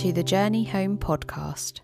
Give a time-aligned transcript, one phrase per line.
[0.00, 1.80] to the Journey Home podcast.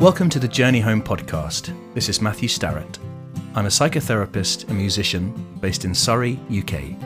[0.00, 1.72] Welcome to the Journey Home podcast.
[1.94, 2.98] This is Matthew Starrett.
[3.54, 6.98] I'm a psychotherapist and musician based in Surrey, UK.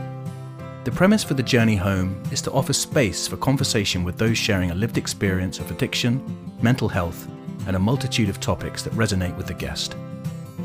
[0.84, 4.70] The premise for the Journey Home is to offer space for conversation with those sharing
[4.70, 6.24] a lived experience of addiction,
[6.62, 7.28] mental health,
[7.66, 9.96] and a multitude of topics that resonate with the guest.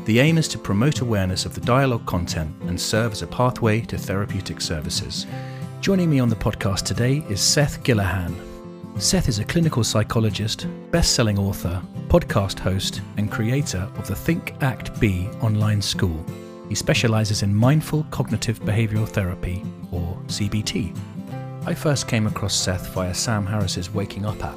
[0.06, 3.82] The aim is to promote awareness of the dialogue content and serve as a pathway
[3.82, 5.26] to therapeutic services.
[5.84, 8.34] Joining me on the podcast today is Seth Gillihan,
[8.98, 14.54] Seth is a clinical psychologist, best selling author, podcast host, and creator of the Think
[14.62, 16.24] Act Be online school.
[16.70, 20.96] He specializes in mindful cognitive behavioral therapy, or CBT.
[21.66, 24.56] I first came across Seth via Sam Harris's Waking Up app.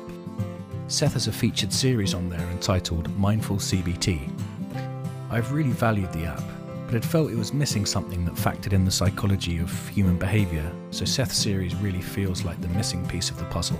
[0.88, 4.32] Seth has a featured series on there entitled Mindful CBT.
[5.30, 6.44] I've really valued the app,
[6.88, 10.72] but had felt it was missing something that factored in the psychology of human behavior,
[10.90, 13.78] so Seth's series really feels like the missing piece of the puzzle.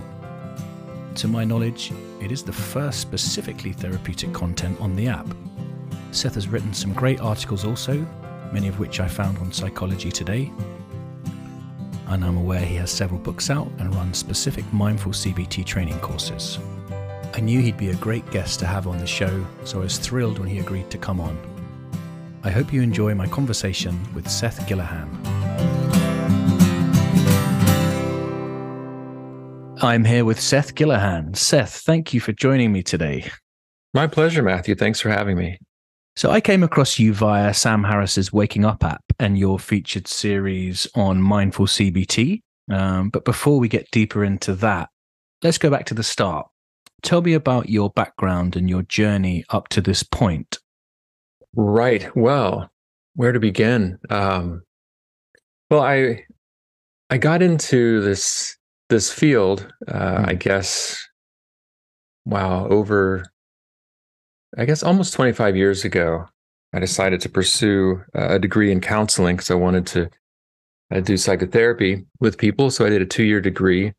[1.16, 5.26] To my knowledge, it is the first specifically therapeutic content on the app.
[6.12, 8.06] Seth has written some great articles also,
[8.52, 10.52] many of which I found on Psychology Today.
[12.08, 16.60] And I'm aware he has several books out and runs specific mindful CBT training courses.
[17.34, 19.98] I knew he'd be a great guest to have on the show, so I was
[19.98, 21.57] thrilled when he agreed to come on.
[22.48, 25.10] I hope you enjoy my conversation with Seth Gillihan.
[29.84, 31.36] I'm here with Seth Gillihan.
[31.36, 33.30] Seth, thank you for joining me today.
[33.94, 34.76] My pleasure, Matthew.
[34.76, 35.60] Thanks for having me.
[36.16, 40.88] So, I came across you via Sam Harris's Waking Up app and your featured series
[40.96, 42.40] on mindful CBT.
[42.72, 44.88] Um, but before we get deeper into that,
[45.44, 46.48] let's go back to the start.
[47.02, 50.60] Tell me about your background and your journey up to this point.
[51.56, 52.16] Right.
[52.16, 52.70] Well,
[53.16, 53.98] where to begin?
[54.10, 54.64] Um,
[55.70, 56.26] well, I
[57.10, 58.58] I got into this
[58.90, 60.38] this field, uh, I hmm.
[60.38, 60.98] guess,
[62.26, 63.26] wow, over,
[64.58, 66.26] I guess, almost 25 years ago,
[66.74, 70.10] I decided to pursue a degree in counseling because I wanted to
[70.92, 72.72] uh, do psychotherapy with people.
[72.72, 73.94] So I did a two year degree.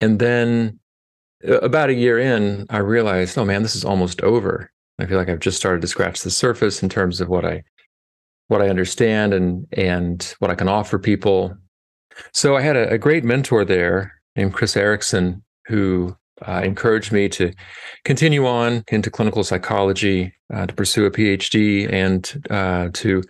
[0.00, 0.78] And then
[1.44, 4.70] about a year in, I realized, oh man, this is almost over.
[5.02, 7.62] I feel like I've just started to scratch the surface in terms of what I
[8.48, 11.56] what I understand and and what I can offer people
[12.32, 16.16] so I had a, a great mentor there named Chris Erickson who
[16.46, 17.52] uh, encouraged me to
[18.04, 23.22] continue on into clinical psychology, uh, to pursue a PhD, and uh, to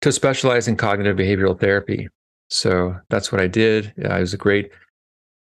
[0.00, 2.08] to specialize in cognitive behavioral therapy.
[2.48, 3.92] So that's what I did.
[3.96, 4.72] it was a great,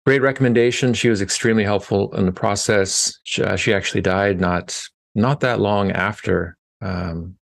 [0.05, 0.93] great recommendation.
[0.95, 3.19] She was extremely helpful in the process.
[3.25, 4.81] She, uh, she actually died not
[5.15, 7.37] not that long after, um,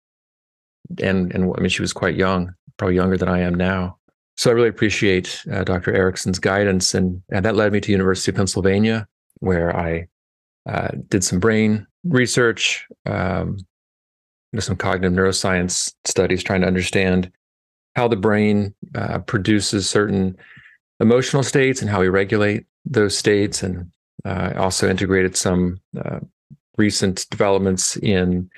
[1.02, 3.98] and and I mean she was quite young, probably younger than I am now.
[4.40, 5.92] So I really appreciate uh, Dr.
[5.94, 9.06] Erikson's guidance, and, and that led me to University of Pennsylvania,
[9.40, 10.08] where I
[10.66, 13.58] uh, did some brain research, um,
[14.58, 17.30] some cognitive neuroscience studies, trying to understand
[17.96, 20.38] how the brain uh, produces certain
[21.00, 23.90] emotional states and how we regulate those states, and
[24.24, 26.20] uh, also integrated some uh,
[26.80, 28.50] recent developments in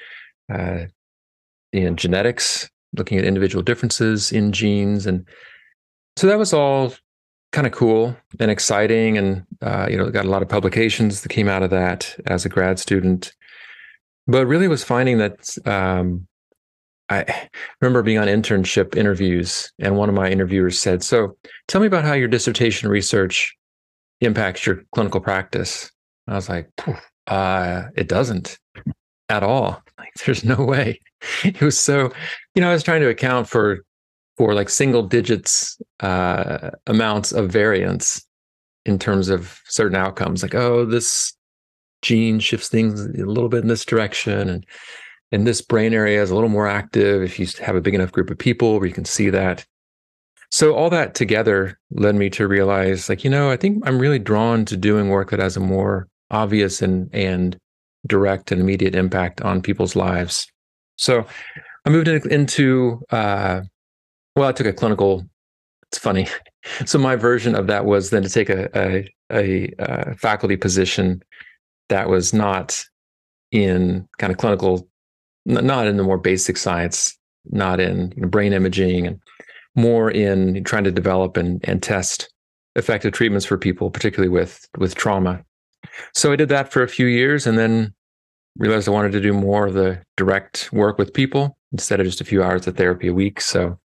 [0.52, 0.84] uh,
[1.72, 5.26] in genetics, looking at individual differences in genes and
[6.16, 6.92] so that was all
[7.52, 11.28] kind of cool and exciting and uh, you know got a lot of publications that
[11.28, 13.32] came out of that as a grad student.
[14.26, 16.26] But really was finding that um,
[17.08, 17.48] i
[17.80, 22.04] remember being on internship interviews and one of my interviewers said so tell me about
[22.04, 23.56] how your dissertation research
[24.22, 25.90] impacts your clinical practice.
[26.28, 26.70] I was like
[27.26, 28.58] uh, it doesn't
[29.28, 29.82] at all.
[29.98, 30.98] Like there's no way.
[31.44, 32.10] It was so
[32.56, 33.84] you know i was trying to account for
[34.36, 38.26] for like single digits uh, amounts of variance
[38.84, 41.32] in terms of certain outcomes like oh this
[42.02, 44.66] gene shifts things a little bit in this direction and
[45.30, 48.12] and this brain area is a little more active if you have a big enough
[48.12, 49.64] group of people where you can see that.
[50.50, 54.18] So all that together led me to realize like you know i think i'm really
[54.18, 57.56] drawn to doing work that has a more obvious and and
[58.06, 60.46] direct and immediate impact on people's lives
[60.96, 61.24] so
[61.86, 63.60] i moved in, into uh,
[64.36, 65.26] well, I took a clinical.
[65.88, 66.28] It's funny.
[66.86, 71.20] So my version of that was then to take a a, a, a faculty position
[71.88, 72.84] that was not
[73.50, 74.88] in kind of clinical,
[75.44, 79.20] not in the more basic science, not in brain imaging, and
[79.74, 82.32] more in trying to develop and and test
[82.76, 85.44] effective treatments for people, particularly with with trauma.
[86.14, 87.94] So I did that for a few years, and then
[88.56, 92.20] realized I wanted to do more of the direct work with people instead of just
[92.20, 93.40] a few hours of therapy a week.
[93.40, 93.78] So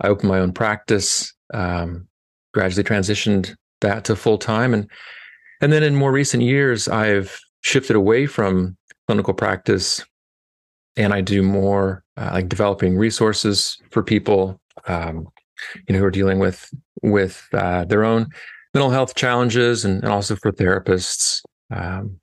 [0.00, 1.32] I opened my own practice.
[1.54, 2.08] Um,
[2.52, 4.74] gradually transitioned that to full time.
[4.74, 4.88] And
[5.60, 8.76] and then in more recent years, I've shifted away from
[9.06, 10.04] clinical practice
[10.96, 15.28] and I do more uh, like developing resources for people, um,
[15.86, 16.68] you know, who are dealing with
[17.02, 18.28] with uh, their own
[18.74, 21.42] mental health challenges, and, and also for therapists.
[21.70, 22.20] Um,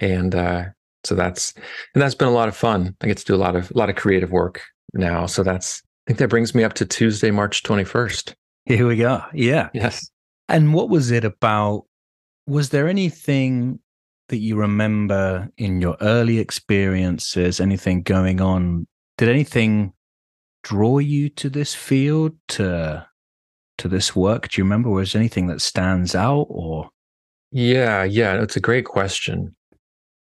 [0.00, 0.64] and uh,
[1.04, 1.54] so that's
[1.94, 2.96] and that's been a lot of fun.
[3.00, 4.62] I get to do a lot of a lot of creative work
[4.94, 5.26] now.
[5.26, 8.34] So that's I think that brings me up to Tuesday, March twenty first.
[8.66, 9.22] Here we go.
[9.32, 9.70] Yeah.
[9.72, 10.10] Yes.
[10.48, 11.86] And what was it about?
[12.46, 13.80] Was there anything
[14.28, 18.86] that you remember in your early experiences, anything going on?
[19.18, 19.92] Did anything
[20.62, 23.06] draw you to this field, to
[23.80, 24.48] to this work?
[24.48, 24.90] Do you remember?
[24.90, 26.90] Was anything that stands out or?
[27.52, 29.54] Yeah, yeah, it's a great question.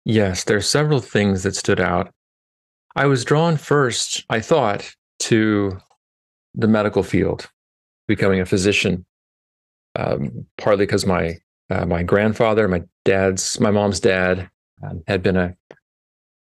[0.05, 2.11] Yes, there are several things that stood out.
[2.95, 5.77] I was drawn first, I thought, to
[6.55, 7.49] the medical field,
[8.07, 9.05] becoming a physician,
[9.95, 11.37] um, partly because my
[11.69, 14.49] uh, my grandfather, my dad's, my mom's dad,
[14.83, 15.55] um, had been a,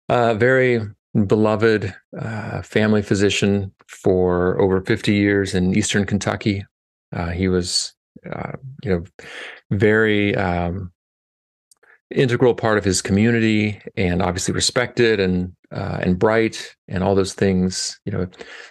[0.09, 0.81] a very
[1.27, 6.65] beloved uh, family physician for over 50 years in Eastern Kentucky.
[7.13, 7.93] Uh, he was,
[8.31, 8.53] uh,
[8.83, 9.03] you know,
[9.71, 10.91] very um,
[12.09, 17.33] integral part of his community, and obviously respected and uh, and bright, and all those
[17.33, 18.27] things, you know,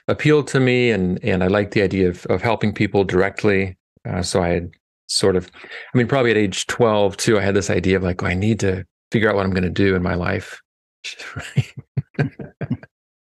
[0.09, 3.77] appealed to me, and and I liked the idea of of helping people directly.
[4.09, 4.71] Uh, so I had
[5.11, 8.23] sort of, I mean, probably at age 12 too, I had this idea of like,
[8.23, 10.61] oh, I need to figure out what I'm going to do in my life.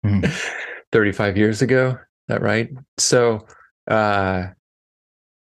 [0.07, 0.21] mm-hmm.
[0.93, 1.99] 35 years ago,
[2.29, 2.71] that right?
[2.99, 3.47] So,
[3.89, 4.47] uh,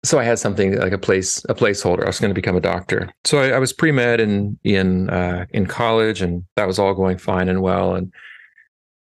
[0.05, 2.03] so I had something like a place, a placeholder.
[2.03, 3.09] I was going to become a doctor.
[3.23, 6.93] So I, I was pre med in in uh, in college, and that was all
[6.93, 7.95] going fine and well.
[7.95, 8.13] And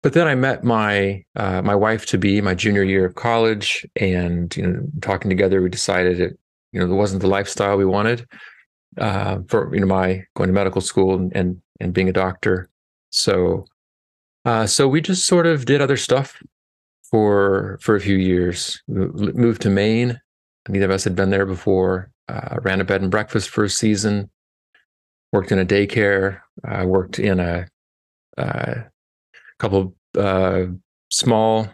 [0.03, 3.85] but then I met my uh, my wife to be my junior year of college,
[3.95, 6.37] and you know, talking together, we decided it
[6.71, 8.27] you know, it wasn't the lifestyle we wanted
[8.97, 12.69] uh, for you know my going to medical school and and, and being a doctor.
[13.09, 13.65] So,
[14.45, 16.41] uh, so we just sort of did other stuff
[17.03, 18.81] for for a few years.
[18.87, 20.19] Moved to Maine.
[20.69, 22.11] Neither of us had been there before.
[22.27, 24.29] Uh, ran a bed and breakfast for a season.
[25.31, 26.41] Worked in a daycare.
[26.63, 27.67] I worked in a,
[28.37, 28.75] uh,
[29.59, 30.65] couple uh,
[31.09, 31.67] small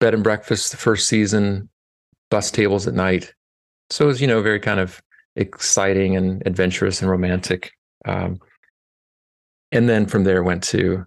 [0.00, 1.68] bed and breakfasts the first season.
[2.30, 3.34] Bus tables at night
[3.92, 5.02] so it was, you know, very kind of
[5.36, 7.72] exciting and adventurous and romantic.
[8.06, 8.40] Um,
[9.70, 11.04] and then from there went to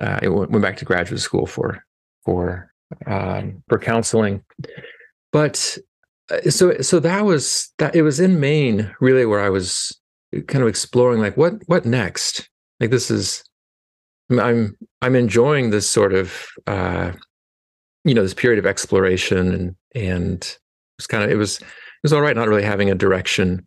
[0.00, 1.84] uh, it went, went back to graduate school for
[2.24, 2.72] for
[3.06, 4.42] um, for counseling.
[5.30, 5.82] But uh,
[6.48, 9.98] so so that was that it was in Maine really where I was
[10.48, 12.48] kind of exploring like what what next
[12.80, 13.44] like this is
[14.30, 17.12] I'm I'm enjoying this sort of uh,
[18.04, 20.58] you know this period of exploration and and
[20.98, 21.64] it's kind of it was it
[22.02, 23.66] was all right not really having a direction,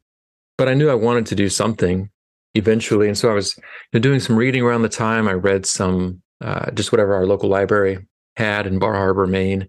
[0.58, 2.10] but I knew I wanted to do something
[2.56, 3.08] eventually.
[3.08, 3.58] And so I was
[3.94, 5.28] doing some reading around the time.
[5.28, 9.68] I read some, uh, just whatever our local library had in Bar Harbor, Maine.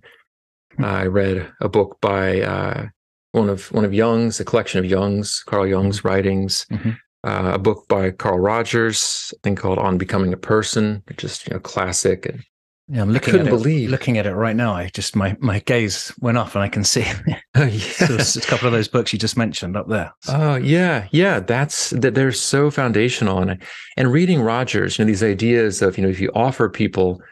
[0.84, 2.88] I read a book by uh,
[3.32, 6.08] one of one of Jung's, a collection of Jung's, Carl Jung's mm-hmm.
[6.08, 6.66] writings.
[6.70, 6.90] Mm-hmm.
[7.22, 11.52] Uh, a book by Carl Rogers, I think called "On Becoming a Person," just you
[11.52, 12.24] know, classic.
[12.24, 12.42] And
[12.88, 14.72] yeah, I'm looking I at it, believe looking at it right now.
[14.72, 17.04] I just my my gaze went off and I can see
[17.54, 17.78] oh, yeah.
[18.18, 20.12] so a couple of those books you just mentioned up there.
[20.28, 21.38] Oh yeah, yeah.
[21.38, 23.62] That's that they're so foundational and
[23.96, 27.24] and reading Rogers, you know, these ideas of you know if you offer people uh,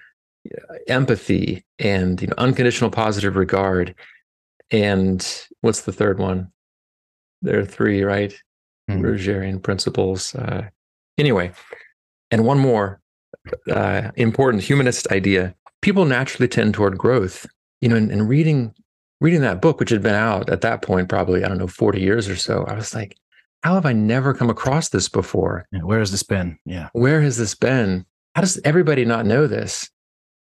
[0.86, 3.94] empathy and you know unconditional positive regard,
[4.70, 6.52] and what's the third one?
[7.42, 8.34] There are three, right?
[8.90, 9.00] Mm.
[9.00, 10.34] Rogerian principles.
[10.34, 10.68] Uh,
[11.18, 11.52] anyway,
[12.30, 13.00] and one more
[13.70, 17.46] uh, important humanist idea, people naturally tend toward growth.
[17.80, 18.74] You know, and, and reading
[19.20, 22.00] reading that book, which had been out at that point, probably I don't know, forty
[22.00, 23.16] years or so, I was like,
[23.62, 25.66] how have I never come across this before?
[25.72, 26.58] Yeah, where has this been?
[26.64, 28.04] Yeah, where has this been?
[28.34, 29.90] How does everybody not know this?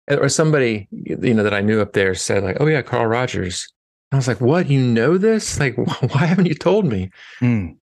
[0.08, 3.68] Or somebody you know that I knew up there said like, oh yeah, Carl Rogers.
[4.12, 4.70] I was like, what?
[4.70, 5.60] You know this?
[5.60, 5.76] Like,
[6.14, 7.10] why haven't you told me?
[7.42, 7.76] Mm.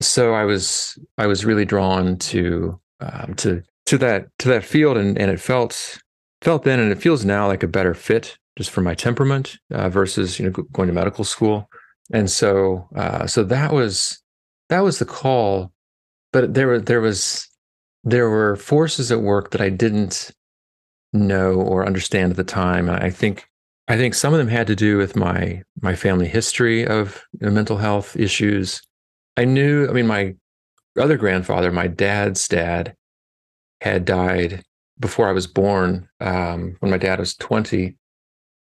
[0.00, 4.96] So I was I was really drawn to um, to to that to that field
[4.96, 5.98] and and it felt
[6.42, 9.88] felt then and it feels now like a better fit just for my temperament uh,
[9.88, 11.68] versus you know going to medical school
[12.12, 14.22] and so uh, so that was
[14.68, 15.72] that was the call
[16.32, 17.48] but there were there was
[18.04, 20.30] there were forces at work that I didn't
[21.14, 23.46] know or understand at the time and I think
[23.86, 27.46] I think some of them had to do with my my family history of you
[27.46, 28.82] know, mental health issues
[29.36, 30.34] I knew I mean my
[31.00, 32.94] other grandfather my dad's dad
[33.80, 34.62] had died
[34.98, 37.96] before I was born, um, when my dad was 20,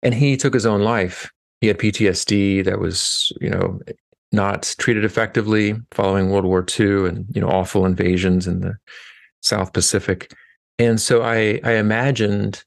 [0.04, 1.32] and he took his own life.
[1.62, 3.80] He had PTSD that was, you know,
[4.32, 8.76] not treated effectively following World War II and you know awful invasions in the
[9.42, 10.32] South Pacific.
[10.80, 12.64] And so I I imagined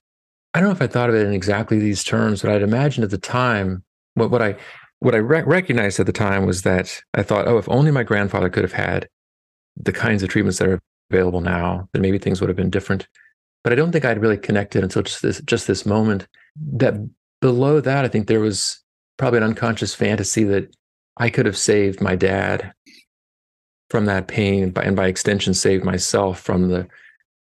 [0.54, 3.04] I don't know if I thought of it in exactly these terms, but I'd imagined
[3.04, 4.56] at the time what what I
[4.98, 8.02] what I re- recognized at the time was that I thought, oh, if only my
[8.02, 9.08] grandfather could have had
[9.76, 13.08] the kinds of treatments that are available now, then maybe things would have been different.
[13.64, 16.26] But I don't think I'd really connected until just this just this moment.
[16.56, 16.94] That
[17.40, 18.80] below that, I think there was
[19.16, 20.74] probably an unconscious fantasy that
[21.16, 22.72] I could have saved my dad
[23.90, 26.88] from that pain, and by extension, saved myself from the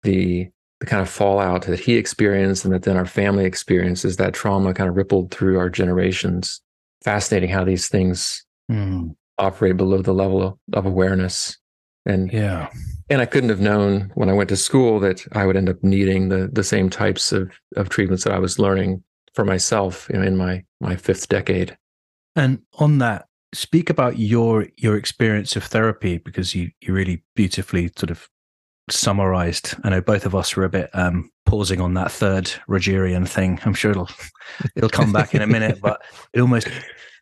[0.03, 0.49] the
[0.79, 4.17] the kind of fallout that he experienced and that then our family experiences.
[4.17, 6.61] That trauma kind of rippled through our generations.
[7.03, 9.15] Fascinating how these things mm.
[9.37, 11.57] operate below the level of awareness.
[12.05, 12.69] And yeah,
[13.09, 15.83] and I couldn't have known when I went to school that I would end up
[15.83, 20.17] needing the the same types of of treatments that I was learning for myself you
[20.17, 21.77] know, in my my fifth decade.
[22.35, 27.91] And on that, speak about your your experience of therapy because you you really beautifully
[27.97, 28.29] sort of
[28.91, 29.75] summarized.
[29.83, 33.59] I know both of us were a bit um, pausing on that third Rogerian thing.
[33.65, 34.09] I'm sure it'll
[34.75, 36.01] it'll come back in a minute, but
[36.33, 36.67] it almost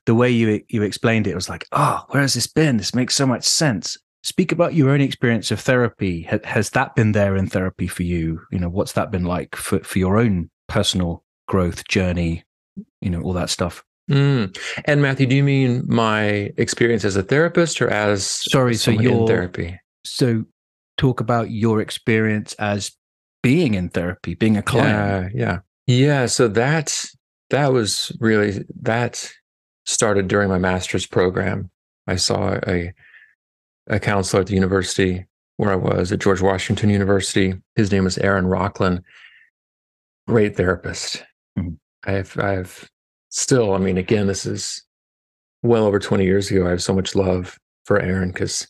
[0.06, 2.78] the way you you explained it, was like, oh, where has this been?
[2.78, 3.98] This makes so much sense.
[4.24, 6.24] Speak about your own experience of therapy.
[6.44, 8.42] Has that been there in therapy for you?
[8.52, 12.44] You know, what's that been like for for your own personal growth journey?
[13.02, 13.84] You know, all that stuff.
[14.10, 14.58] Mm.
[14.86, 18.76] And Matthew, do you mean my experience as a therapist or as sorry?
[18.76, 19.80] So your therapy.
[20.06, 20.46] So
[20.98, 22.92] talk about your experience as
[23.44, 25.34] being in therapy, being a client.
[25.36, 26.26] Yeah, yeah, yeah.
[26.26, 27.06] So that
[27.50, 29.32] that was really that
[29.86, 31.70] started during my master's program.
[32.08, 32.94] I saw a
[33.88, 35.26] a counselor at the university
[35.58, 37.56] where I was at George Washington University.
[37.76, 39.02] His name was Aaron Rocklin.
[40.28, 41.24] Great therapist.
[41.58, 41.76] Mm-hmm.
[42.06, 42.90] I've I've
[43.30, 44.84] still, I mean, again, this is
[45.64, 46.68] well over 20 years ago.
[46.68, 48.68] I have so much love for Aaron because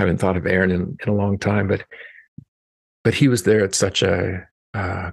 [0.00, 1.84] I haven't thought of Aaron in, in a long time, but
[3.04, 5.10] but he was there at such a uh,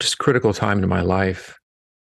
[0.00, 1.56] just critical time in my life.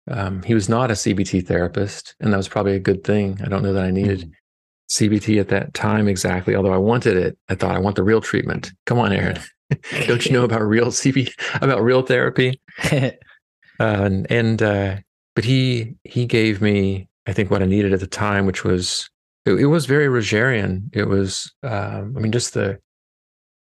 [0.09, 3.41] Um, he was not a CBT therapist, and that was probably a good thing.
[3.45, 5.05] I don't know that I needed mm-hmm.
[5.05, 7.37] CBT at that time exactly, although I wanted it.
[7.49, 8.71] I thought I want the real treatment.
[8.87, 9.41] Come on, Aaron.
[10.07, 12.61] don't you know about real CBT, about real therapy?
[12.93, 13.11] uh,
[13.81, 14.97] and, and uh,
[15.35, 19.10] but he he gave me, I think, what I needed at the time, which was
[19.47, 20.91] it, it was very Rogerian.
[20.93, 22.79] It was, um, I mean, just the,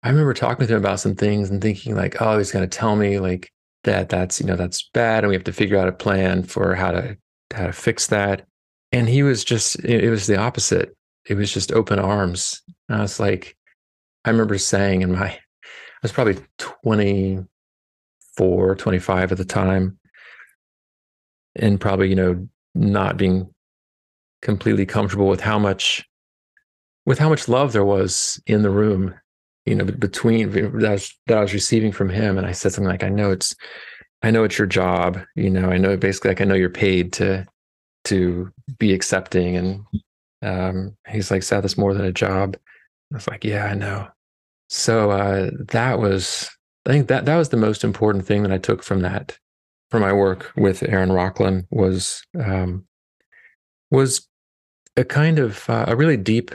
[0.03, 2.77] I remember talking with him about some things and thinking like, oh, he's going to
[2.77, 3.51] tell me like
[3.83, 5.23] that that's, you know, that's bad.
[5.23, 7.17] And we have to figure out a plan for how to,
[7.53, 8.45] how to fix that.
[8.91, 10.95] And he was just, it, it was the opposite.
[11.25, 12.61] It was just open arms.
[12.89, 13.57] And I was like,
[14.25, 15.39] I remember saying in my, I
[16.01, 19.97] was probably 24, 25 at the time.
[21.55, 23.52] And probably, you know, not being
[24.43, 26.05] completely comfortable with how much
[27.05, 29.15] with how much love there was in the room
[29.65, 32.37] you know between that I, was, that I was receiving from him.
[32.37, 33.55] And i said something like i know it's
[34.21, 37.13] i know it's your job you know i know basically like i know you're paid
[37.13, 37.47] to
[38.05, 39.55] to be accepting.
[39.55, 39.85] And
[40.41, 42.57] um, he's like seth it's more than a job.
[43.13, 44.07] I was like yeah i know.
[44.67, 46.49] So uh, that was
[46.85, 49.37] i think that that was the most important thing that i took from that
[49.89, 52.85] from my work with aaron rocklin was um,
[53.89, 54.27] was
[54.95, 56.51] a kind of uh, a really deep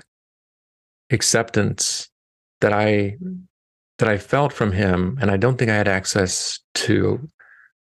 [1.11, 2.09] acceptance
[2.61, 3.17] that I
[3.99, 7.29] that I felt from him, and I don't think I had access to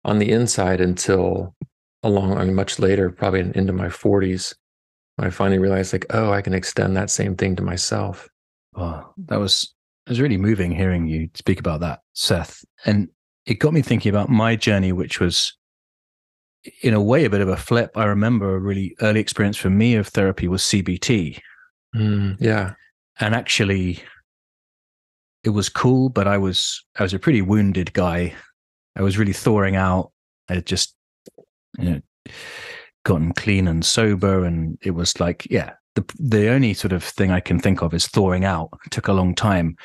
[0.04, 1.56] on the inside until
[2.04, 4.56] along I mean, much later, probably into my 40s,
[5.16, 8.28] when I finally realized like, oh, I can extend that same thing to myself.
[8.76, 9.74] Oh, that was
[10.08, 12.64] it was really moving hearing you speak about that, Seth.
[12.86, 13.10] And
[13.46, 15.56] it got me thinking about my journey, which was
[16.82, 17.92] in a way a bit of a flip.
[17.96, 21.40] I remember a really early experience for me of therapy was CBT.
[21.96, 22.74] Mm, yeah.
[23.20, 24.02] And actually
[25.44, 28.34] it was cool, but I was I was a pretty wounded guy.
[28.96, 30.12] I was really thawing out.
[30.50, 30.96] I had just
[31.78, 32.02] you know
[33.04, 37.32] gotten clean and sober and it was like, yeah, the the only sort of thing
[37.32, 38.70] I can think of is thawing out.
[38.86, 39.76] It took a long time.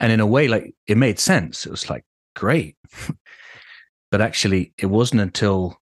[0.00, 1.66] And in a way, like it made sense.
[1.66, 2.76] It was like, great.
[4.10, 5.76] but actually it wasn't until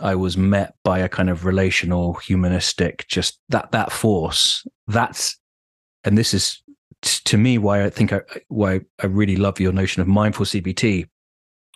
[0.00, 4.66] I was met by a kind of relational, humanistic, just that that force.
[4.86, 5.38] That's
[6.04, 6.62] and this is
[7.02, 10.46] t- to me why I think I why I really love your notion of mindful
[10.46, 11.06] CBT.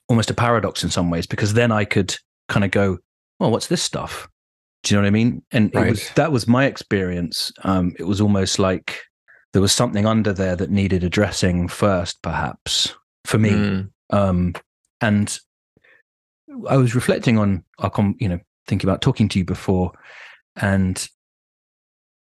[0.08, 2.16] Almost a paradox in some ways, because then I could
[2.48, 2.98] kind of go,
[3.38, 4.28] "Well, what's this stuff?"
[4.82, 5.42] Do you know what I mean?
[5.50, 5.90] And right.
[5.90, 7.52] was, that was my experience.
[7.64, 9.00] Um, it was almost like
[9.52, 12.94] there was something under there that needed addressing first, perhaps
[13.24, 13.50] for me.
[13.50, 13.90] Mm.
[14.10, 14.54] Um,
[15.00, 15.38] and
[16.68, 19.92] I was reflecting on our, com- you know, thinking about talking to you before,
[20.56, 21.08] and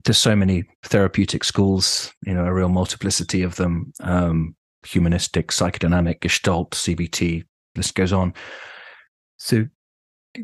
[0.04, 6.22] there's so many therapeutic schools, you know, a real multiplicity of them, um, humanistic, psychodynamic,
[6.22, 7.44] gestalt, CBT,
[7.76, 8.34] list goes on.
[9.38, 9.68] So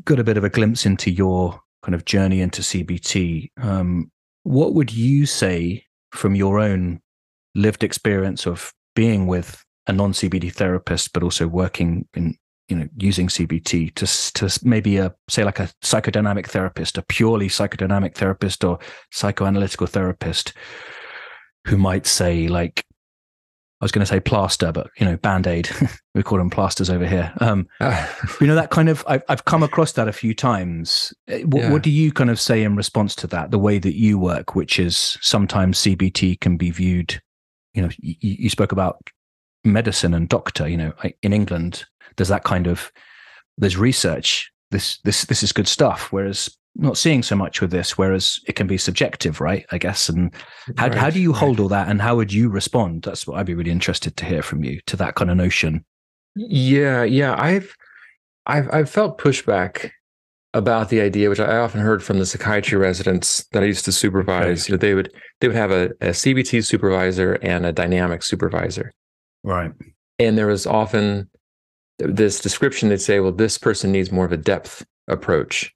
[0.03, 3.51] got a bit of a glimpse into your kind of journey into CBT.
[3.61, 4.11] Um,
[4.43, 7.01] what would you say from your own
[7.55, 12.35] lived experience of being with a non-CBT therapist, but also working in
[12.67, 17.47] you know using CBT to to maybe a say like a psychodynamic therapist, a purely
[17.47, 18.79] psychodynamic therapist or
[19.13, 20.53] psychoanalytical therapist
[21.65, 22.83] who might say like
[23.79, 25.69] I was going to say plaster, but you know, band aid.
[26.15, 27.31] we call them plasters over here.
[27.41, 27.67] Um,
[28.41, 29.03] you know, that kind of.
[29.07, 31.13] I've I've come across that a few times.
[31.31, 31.71] Uh, what, yeah.
[31.71, 33.51] what, do you kind of say in response to that?
[33.51, 37.21] The way that you work, which is sometimes CBT can be viewed.
[37.75, 38.97] You know, you, you spoke about
[39.67, 40.67] medicine and doctor.
[40.67, 42.91] You know, in England, there's that kind of
[43.57, 44.51] there's research.
[44.71, 46.11] This this this is good stuff.
[46.11, 49.65] Whereas not seeing so much with this, whereas it can be subjective, right?
[49.71, 50.09] I guess.
[50.09, 50.33] And
[50.77, 53.03] how right, how do you hold all that, and how would you respond?
[53.03, 55.83] That's what I'd be really interested to hear from you to that kind of notion.
[56.35, 57.75] Yeah, yeah, I've
[58.45, 59.91] I've I've felt pushback
[60.53, 63.91] about the idea, which I often heard from the psychiatry residents that I used to
[63.91, 64.61] supervise.
[64.61, 64.69] Right.
[64.69, 68.93] You know, they would they would have a, a CBT supervisor and a dynamic supervisor,
[69.43, 69.71] right?
[70.19, 71.29] And there was often
[71.99, 75.73] this description they'd say, well, this person needs more of a depth approach.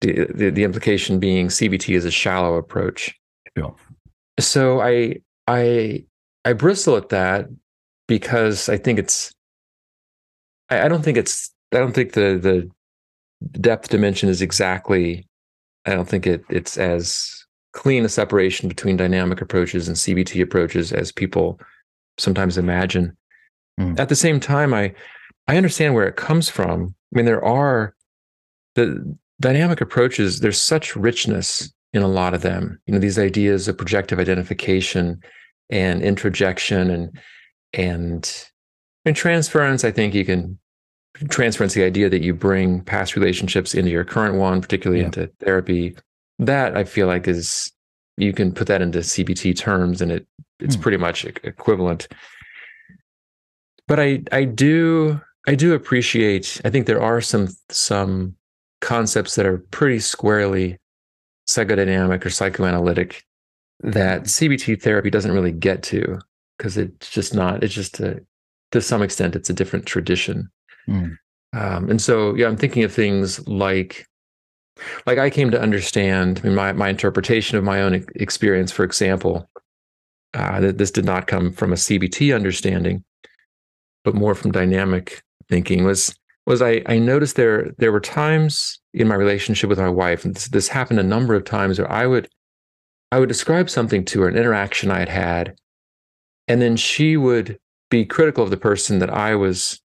[0.00, 3.14] The, the, the implication being CBT is a shallow approach.
[3.56, 3.70] Yeah.
[4.38, 6.04] So I I
[6.44, 7.46] I bristle at that
[8.06, 9.32] because I think it's
[10.68, 15.26] I, I don't think it's I don't think the the depth dimension is exactly
[15.86, 20.92] I don't think it it's as clean a separation between dynamic approaches and CBT approaches
[20.92, 21.60] as people
[22.18, 23.16] sometimes imagine.
[23.80, 23.98] Mm.
[23.98, 24.94] At the same time, I
[25.48, 26.94] I understand where it comes from.
[27.12, 27.94] I mean, there are
[28.74, 32.80] the dynamic approaches, there's such richness in a lot of them.
[32.86, 35.22] You know, these ideas of projective identification
[35.70, 37.18] and introjection and
[37.72, 38.48] and
[39.04, 40.58] and transference, I think you can
[41.28, 45.06] transference the idea that you bring past relationships into your current one, particularly yeah.
[45.06, 45.96] into therapy.
[46.38, 47.72] That I feel like is
[48.18, 50.26] you can put that into CBT terms and it
[50.60, 50.82] it's hmm.
[50.82, 52.08] pretty much equivalent.
[53.86, 56.60] But I I do I do appreciate.
[56.64, 58.34] I think there are some some
[58.80, 60.78] concepts that are pretty squarely
[61.48, 63.24] psychodynamic or psychoanalytic
[63.80, 66.18] that CBT therapy doesn't really get to
[66.56, 67.62] because it's just not.
[67.62, 68.20] It's just a,
[68.72, 70.50] to some extent it's a different tradition.
[70.88, 71.16] Mm.
[71.52, 74.06] Um, and so yeah, I'm thinking of things like
[75.06, 78.84] like I came to understand I mean, my my interpretation of my own experience, for
[78.84, 79.48] example,
[80.36, 83.02] uh, that this did not come from a CBT understanding,
[84.04, 86.14] but more from dynamic thinking was
[86.46, 90.36] was I, I noticed there there were times in my relationship with my wife, and
[90.36, 92.28] this, this happened a number of times where I would
[93.10, 95.56] I would describe something to her, an interaction I had had,
[96.48, 97.58] and then she would
[97.90, 99.80] be critical of the person that I was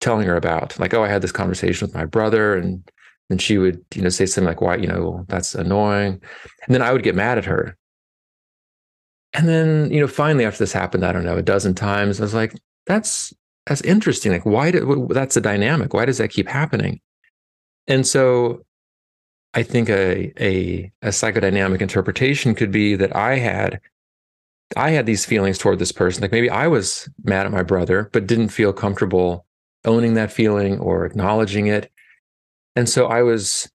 [0.00, 0.78] telling her about.
[0.78, 2.88] Like, oh, I had this conversation with my brother, and
[3.28, 6.20] then she would, you know, say something like, why, you know, that's annoying.
[6.66, 7.76] And then I would get mad at her.
[9.34, 12.24] And then, you know, finally after this happened, I don't know, a dozen times, I
[12.24, 12.54] was like,
[12.86, 13.32] that's
[13.66, 14.32] that's interesting.
[14.32, 15.94] Like, why did that's a dynamic?
[15.94, 17.00] Why does that keep happening?
[17.86, 18.62] And so
[19.54, 23.80] I think a, a, a psychodynamic interpretation could be that I had
[24.76, 26.22] I had these feelings toward this person.
[26.22, 29.44] Like maybe I was mad at my brother, but didn't feel comfortable
[29.84, 31.90] owning that feeling or acknowledging it.
[32.74, 33.70] And so I was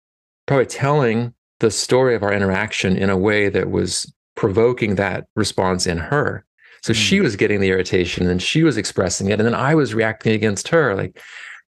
[0.45, 4.11] probably telling the story of our interaction in a way that was
[4.43, 6.43] provoking that response in her.
[6.81, 6.97] So mm.
[6.97, 9.39] she was getting the irritation and she was expressing it.
[9.39, 11.17] And then I was reacting against her, like,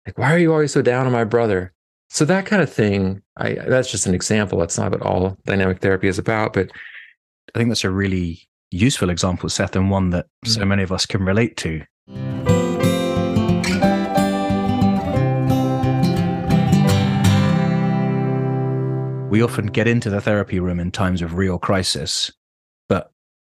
[0.04, 1.72] like, why are you always so down on my brother?
[2.10, 4.58] So that kind of thing, I that's just an example.
[4.58, 6.52] That's not what all dynamic therapy is about.
[6.52, 6.70] But
[7.54, 10.50] I think that's a really useful example, Seth, and one that mm.
[10.50, 11.82] so many of us can relate to.
[19.30, 22.30] We often get into the therapy room in times of real crisis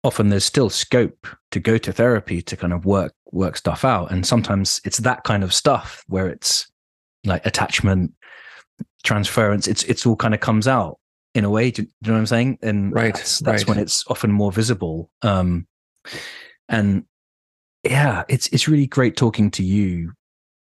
[0.04, 4.12] often there's still scope to go to therapy to kind of work work stuff out.
[4.12, 6.70] And sometimes it's that kind of stuff where it's
[7.26, 8.14] like attachment
[9.04, 11.00] transference it's it's all kind of comes out
[11.34, 12.58] in a way do, do you know what i'm saying?
[12.62, 13.70] And right that's, that's right.
[13.70, 15.10] when it's often more visible.
[15.22, 15.68] Um
[16.68, 17.06] and
[17.84, 20.12] yeah it's it's really great talking to you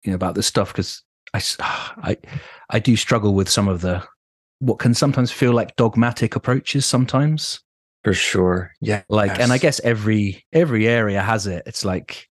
[0.03, 1.41] you know about this stuff because i
[2.09, 2.17] i
[2.69, 4.03] i do struggle with some of the
[4.59, 7.61] what can sometimes feel like dogmatic approaches sometimes
[8.05, 8.71] for sure.
[8.79, 9.03] Yeah.
[9.09, 9.39] Like, yes.
[9.39, 11.63] and I guess every every area has it.
[11.65, 12.29] It's like,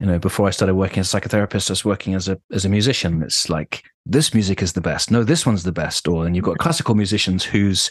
[0.00, 2.64] you know, before I started working as a psychotherapist, I was working as a as
[2.64, 3.22] a musician.
[3.22, 5.10] It's like this music is the best.
[5.10, 6.06] No, this one's the best.
[6.06, 7.90] Or and you've got classical musicians who's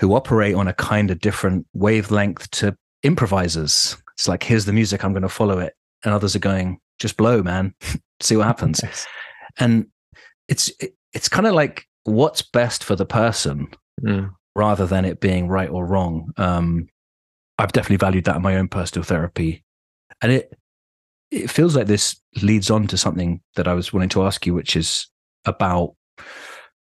[0.00, 3.96] who operate on a kind of different wavelength to improvisers.
[4.14, 5.74] It's like, here's the music, I'm going to follow it.
[6.04, 7.74] And others are going, just blow, man,
[8.20, 8.80] see what happens.
[8.82, 9.06] Yes.
[9.58, 9.86] And
[10.48, 13.68] it's, it, it's kind of like what's best for the person
[14.02, 14.30] mm.
[14.60, 16.30] Rather than it being right or wrong.
[16.36, 16.86] Um,
[17.58, 19.64] I've definitely valued that in my own personal therapy.
[20.20, 20.52] And it,
[21.30, 24.52] it feels like this leads on to something that I was wanting to ask you,
[24.52, 25.08] which is
[25.46, 25.94] about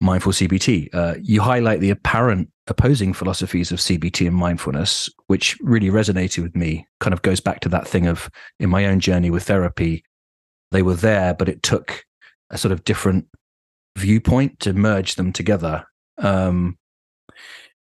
[0.00, 0.88] mindful CBT.
[0.94, 6.56] Uh, you highlight the apparent opposing philosophies of CBT and mindfulness, which really resonated with
[6.56, 6.86] me.
[7.00, 10.02] Kind of goes back to that thing of in my own journey with therapy,
[10.72, 12.06] they were there, but it took
[12.48, 13.26] a sort of different
[13.98, 15.84] viewpoint to merge them together.
[16.16, 16.78] Um,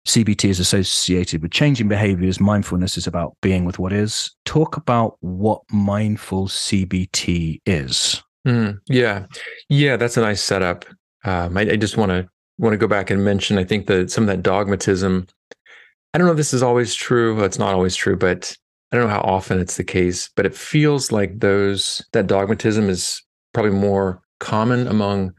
[0.06, 2.40] CBT is associated with changing behaviors.
[2.40, 4.34] Mindfulness is about being with what is.
[4.44, 8.22] Talk about what mindful CBT is.
[8.46, 9.26] Mm, yeah,
[9.68, 10.84] yeah, that's a nice setup.
[11.24, 13.58] Um, I, I, just want to want to go back and mention.
[13.58, 15.28] I think that some of that dogmatism.
[16.12, 17.42] I don't know if this is always true.
[17.44, 18.54] It's not always true, but
[18.90, 20.28] I don't know how often it's the case.
[20.34, 23.22] But it feels like those that dogmatism is
[23.54, 25.32] probably more common among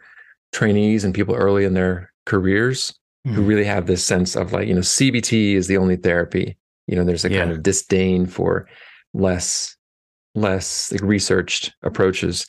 [0.53, 2.93] trainees and people early in their careers
[3.27, 3.33] mm.
[3.33, 3.47] who hmm.
[3.47, 6.57] really have this sense of like you know CBT is the only therapy.
[6.87, 7.39] You know, there's a yeah.
[7.39, 8.67] kind of disdain for
[9.13, 9.75] less
[10.35, 12.47] less like researched approaches.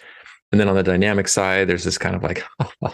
[0.53, 2.45] And then on the dynamic side, there's this kind of like,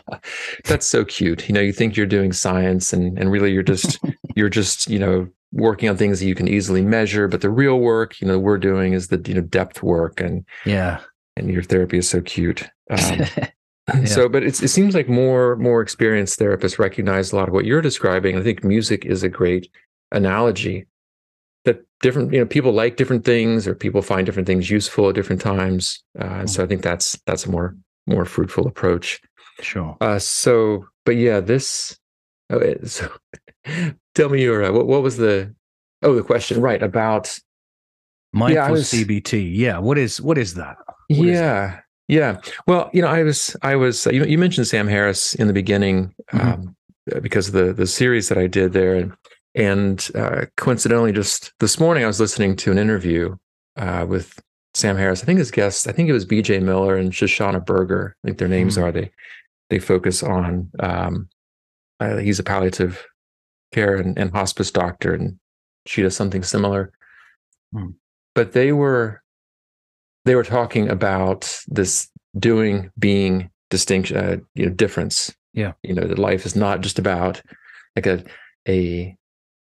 [0.65, 1.47] that's so cute.
[1.49, 3.99] You know, you think you're doing science and and really you're just
[4.37, 7.29] you're just, you know, working on things that you can easily measure.
[7.29, 10.45] But the real work, you know, we're doing is the, you know, depth work and
[10.65, 11.01] yeah.
[11.37, 12.69] And your therapy is so cute.
[12.91, 13.21] Um,
[13.89, 14.05] yeah.
[14.05, 17.81] So, but it seems like more more experienced therapists recognize a lot of what you're
[17.81, 18.37] describing.
[18.37, 19.69] I think music is a great
[20.13, 20.87] analogy
[21.65, 25.15] that different you know people like different things or people find different things useful at
[25.15, 26.03] different times.
[26.19, 26.47] Uh, and mm-hmm.
[26.47, 29.21] so i think that's that's a more more fruitful approach.
[29.61, 29.97] Sure.
[30.01, 31.99] Uh, so but yeah this
[32.51, 33.11] oh, so
[34.15, 35.55] tell me your uh, what, what was the
[36.03, 37.39] oh the question right about
[38.33, 40.77] mindful yeah, was, cbt yeah what is what is that?
[41.09, 41.79] What yeah.
[41.79, 45.47] is yeah well you know i was i was you, you mentioned sam harris in
[45.47, 46.49] the beginning mm-hmm.
[46.49, 46.77] um,
[47.23, 49.13] because of the the series that i did there and
[49.55, 53.37] and uh, coincidentally, just this morning, I was listening to an interview
[53.77, 54.41] uh, with
[54.75, 55.23] Sam Harris.
[55.23, 56.61] I think his guests, I think it was B.J.
[56.61, 58.17] Miller and Shoshana Berger.
[58.23, 58.85] I think their names mm-hmm.
[58.85, 58.93] are.
[58.93, 59.11] They
[59.69, 60.71] they focus on.
[60.79, 61.29] Um,
[61.99, 63.07] uh, he's a palliative
[63.73, 65.39] care and, and, hospice doctor, and
[65.87, 66.93] she does something similar.
[67.75, 67.95] Mm.
[68.35, 69.23] But they were
[70.25, 75.35] they were talking about this doing being distinction, uh, you know, difference.
[75.53, 77.43] Yeah, you know, that life is not just about
[77.97, 78.25] like a
[78.69, 79.17] a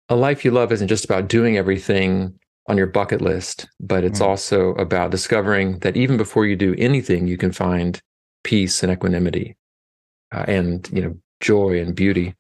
[0.09, 4.21] a life you love isn't just about doing everything on your bucket list, but it's
[4.21, 4.27] mm.
[4.27, 8.01] also about discovering that even before you do anything, you can find
[8.43, 9.57] peace and equanimity,
[10.33, 12.35] uh, and you know joy and beauty.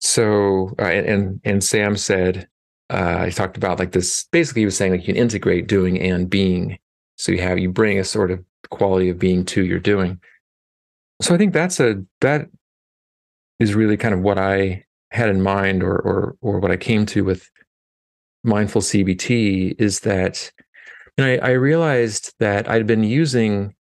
[0.00, 2.48] So, uh, and and Sam said
[2.90, 4.26] uh, he talked about like this.
[4.30, 6.78] Basically, he was saying like you can integrate doing and being.
[7.18, 10.20] So you have you bring a sort of quality of being to your doing.
[11.20, 12.48] So I think that's a that
[13.58, 17.06] is really kind of what I had in mind or or or what I came
[17.06, 17.50] to with
[18.44, 20.52] mindful CBT is that
[21.18, 23.74] know, I, I realized that I'd been using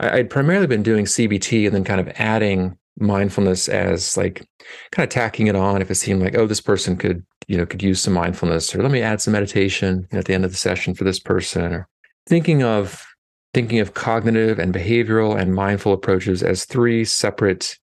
[0.00, 4.44] I'd primarily been doing CBT and then kind of adding mindfulness as like
[4.90, 7.64] kind of tacking it on if it seemed like oh this person could you know
[7.64, 10.56] could use some mindfulness or let me add some meditation at the end of the
[10.56, 11.88] session for this person or
[12.26, 13.06] thinking of
[13.54, 17.78] thinking of cognitive and behavioral and mindful approaches as three separate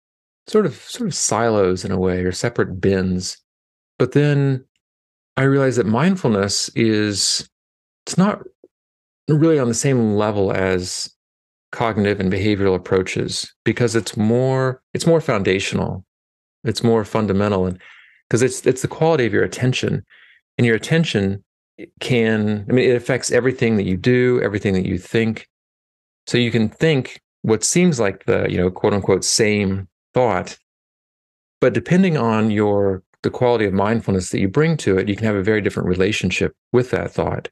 [0.47, 3.39] sort of sort of silos in a way or separate bins.
[3.99, 4.65] But then
[5.37, 7.49] I realized that mindfulness is
[8.07, 8.43] it's not
[9.29, 11.11] really on the same level as
[11.73, 16.05] cognitive and behavioral approaches because it's more it's more foundational
[16.63, 17.81] it's more fundamental and
[18.29, 20.05] because it's it's the quality of your attention
[20.57, 21.44] and your attention
[22.01, 25.49] can i mean it affects everything that you do everything that you think
[26.27, 30.57] so you can think what seems like the you know quote unquote same thought.
[31.61, 35.27] But depending on your the quality of mindfulness that you bring to it, you can
[35.27, 37.49] have a very different relationship with that thought.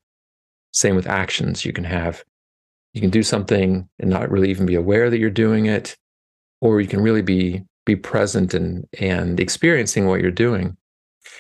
[0.73, 1.65] Same with actions.
[1.65, 2.25] You can have
[2.95, 5.97] you can do something and not really even be aware that you're doing it,
[6.61, 10.77] or you can really be be present and and experiencing what you're doing.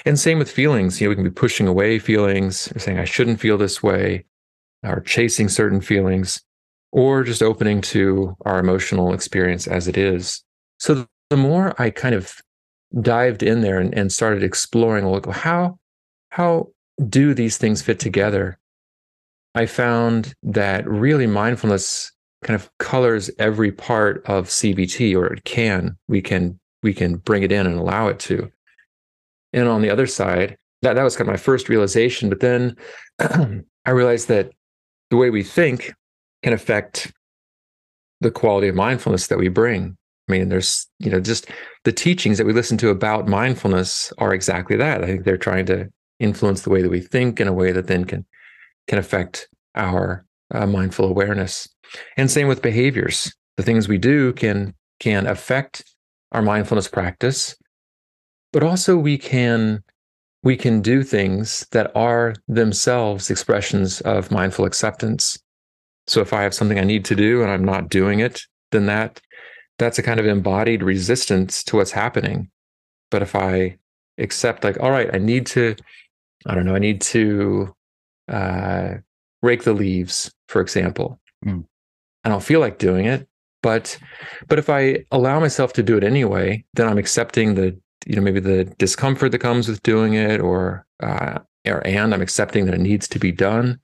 [0.04, 1.00] And same with feelings.
[1.00, 4.24] You know, we can be pushing away feelings, or saying I shouldn't feel this way,
[4.82, 6.42] or chasing certain feelings,
[6.92, 10.42] or just opening to our emotional experience as it is.
[10.78, 12.40] So the more I kind of
[13.00, 15.78] dived in there and, and started exploring, well, how
[16.30, 16.68] how
[17.08, 18.58] do these things fit together?
[19.54, 22.10] I found that really mindfulness
[22.42, 25.96] kind of colors every part of CBT, or it can.
[26.08, 28.50] We can we can bring it in and allow it to.
[29.52, 32.28] And on the other side, that that was kind of my first realization.
[32.28, 32.76] But then
[33.86, 34.50] I realized that
[35.10, 35.92] the way we think
[36.42, 37.12] can affect
[38.20, 39.96] the quality of mindfulness that we bring.
[40.28, 41.48] I mean, there's, you know, just
[41.84, 45.02] the teachings that we listen to about mindfulness are exactly that.
[45.02, 45.88] I think they're trying to
[46.20, 48.24] influence the way that we think in a way that then can
[48.88, 51.68] can affect our uh, mindful awareness.
[52.16, 53.32] And same with behaviors.
[53.56, 55.84] The things we do can can affect
[56.30, 57.56] our mindfulness practice,
[58.52, 59.82] but also we can
[60.42, 65.38] we can do things that are themselves expressions of mindful acceptance.
[66.08, 68.86] So if I have something I need to do and I'm not doing it, then
[68.86, 69.20] that
[69.78, 72.50] that's a kind of embodied resistance to what's happening.
[73.10, 73.78] But if I
[74.18, 75.76] accept like, all right, I need to,
[76.46, 77.74] I don't know, I need to
[78.28, 78.94] uh,
[79.42, 81.20] rake the leaves, for example.
[81.44, 81.64] Mm.
[82.24, 83.28] I don't feel like doing it,
[83.62, 83.98] but
[84.48, 88.22] but if I allow myself to do it anyway, then I'm accepting the you know
[88.22, 92.74] maybe the discomfort that comes with doing it, or uh, or and I'm accepting that
[92.74, 93.78] it needs to be done.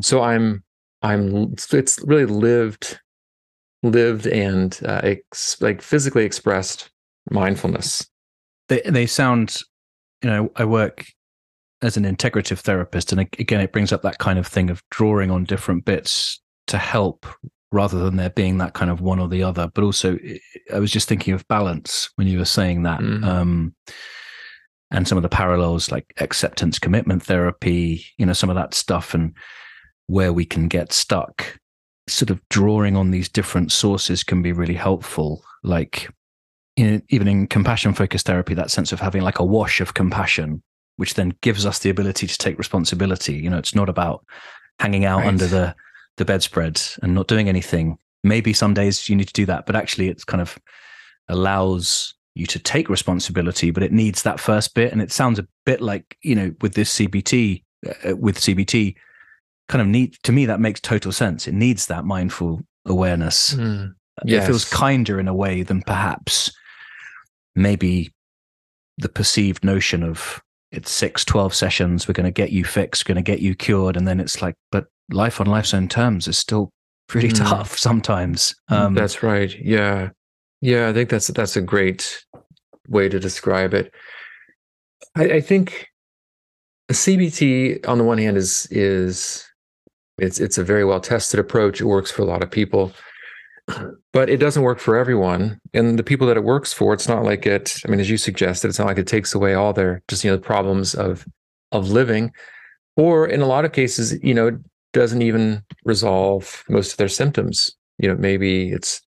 [0.00, 0.62] So I'm
[1.02, 2.98] I'm it's really lived
[3.82, 6.90] lived and uh, ex- like physically expressed
[7.30, 8.06] mindfulness.
[8.68, 9.60] They they sound,
[10.22, 11.04] you know, I work
[11.82, 15.30] as an integrative therapist, and again, it brings up that kind of thing of drawing
[15.30, 17.26] on different bits to help
[17.74, 19.68] rather than there being that kind of one or the other.
[19.74, 20.16] But also,
[20.72, 23.00] I was just thinking of balance when you were saying that.
[23.00, 23.24] Mm-hmm.
[23.24, 23.74] Um,
[24.92, 29.12] and some of the parallels like acceptance commitment therapy, you know, some of that stuff
[29.12, 29.34] and
[30.06, 31.58] where we can get stuck
[32.06, 35.42] sort of drawing on these different sources can be really helpful.
[35.64, 36.08] Like
[36.76, 40.62] in, even in compassion focused therapy, that sense of having like a wash of compassion,
[40.96, 43.34] which then gives us the ability to take responsibility.
[43.34, 44.24] You know, it's not about
[44.78, 45.28] hanging out right.
[45.28, 45.74] under the
[46.16, 47.98] the bedspread and not doing anything.
[48.22, 50.58] Maybe some days you need to do that, but actually, it's kind of
[51.28, 54.92] allows you to take responsibility, but it needs that first bit.
[54.92, 57.62] And it sounds a bit like you know with this CBT
[58.04, 58.94] uh, with CBT
[59.68, 61.46] kind of need to me that makes total sense.
[61.46, 63.54] It needs that mindful awareness.
[63.54, 64.44] Mm, yes.
[64.44, 66.52] It feels kinder in a way than perhaps
[67.54, 68.12] maybe
[68.98, 73.16] the perceived notion of it's six, 12 sessions, we're going to get you fixed, going
[73.16, 73.96] to get you cured.
[73.96, 76.70] And then it's like, but life on life's own terms is still
[77.08, 77.38] pretty mm.
[77.38, 78.54] tough sometimes.
[78.68, 79.54] Um, that's right.
[79.60, 80.10] Yeah.
[80.60, 80.88] Yeah.
[80.88, 82.24] I think that's, that's a great
[82.88, 83.92] way to describe it.
[85.16, 85.88] I, I think
[86.90, 89.44] CBT on the one hand is, is
[90.18, 91.80] it's it's a very well tested approach.
[91.80, 92.92] It works for a lot of people,
[94.12, 95.58] but it doesn't work for everyone.
[95.72, 97.76] And the people that it works for, it's not like it.
[97.84, 100.30] I mean, as you suggested, it's not like it takes away all their just you
[100.30, 101.26] know the problems of
[101.72, 102.32] of living,
[102.96, 104.56] or in a lot of cases, you know,
[104.94, 107.70] doesn't even resolve most of their symptoms.
[107.98, 109.02] You know, maybe it's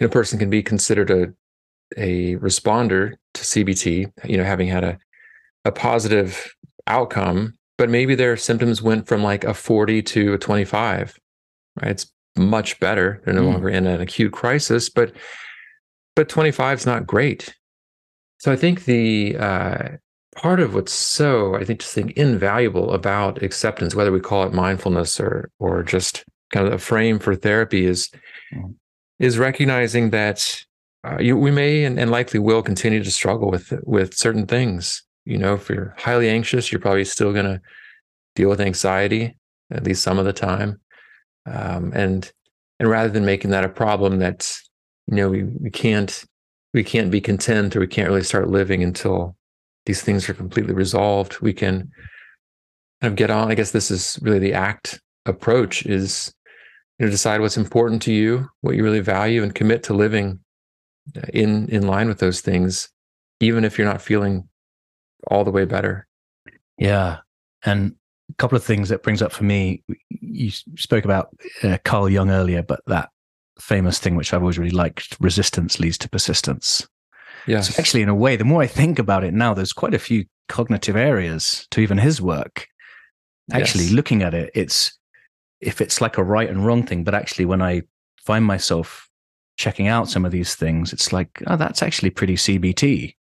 [0.00, 1.32] you know, a person can be considered a
[1.96, 4.10] a responder to CBT.
[4.24, 4.98] You know, having had a
[5.64, 6.54] a positive
[6.86, 11.18] outcome but maybe their symptoms went from like a 40 to a 25
[11.80, 13.52] right it's much better they're no mm.
[13.52, 15.12] longer in an acute crisis but
[16.16, 17.54] but 25 is not great
[18.38, 19.88] so i think the uh,
[20.34, 24.52] part of what's so i think just think invaluable about acceptance whether we call it
[24.52, 28.10] mindfulness or or just kind of a frame for therapy is
[28.54, 28.74] mm.
[29.18, 30.62] is recognizing that
[31.04, 35.02] uh, you, we may and, and likely will continue to struggle with with certain things
[35.24, 37.60] you know, if you're highly anxious, you're probably still going to
[38.34, 39.36] deal with anxiety
[39.70, 40.80] at least some of the time.
[41.46, 42.30] Um, and
[42.78, 44.68] and rather than making that a problem that's
[45.06, 46.24] you know we, we can't
[46.72, 49.36] we can't be content or we can't really start living until
[49.86, 51.90] these things are completely resolved we can
[53.00, 56.34] kind of get on i guess this is really the act approach is
[56.98, 60.38] you know decide what's important to you what you really value and commit to living
[61.32, 62.90] in in line with those things
[63.40, 64.48] even if you're not feeling
[65.28, 66.06] all the way better.
[66.78, 67.18] Yeah.
[67.64, 67.94] And
[68.30, 71.28] a couple of things that brings up for me, you spoke about
[71.62, 73.10] uh, Carl Jung earlier, but that
[73.60, 76.86] famous thing, which I've always really liked, resistance leads to persistence.
[77.46, 77.60] Yeah.
[77.60, 79.98] So actually, in a way, the more I think about it now, there's quite a
[79.98, 82.66] few cognitive areas to even his work.
[83.52, 83.92] Actually, yes.
[83.92, 84.98] looking at it, it's
[85.60, 87.82] if it's like a right and wrong thing, but actually, when I
[88.24, 89.08] find myself
[89.56, 93.14] checking out some of these things, it's like, oh, that's actually pretty CBT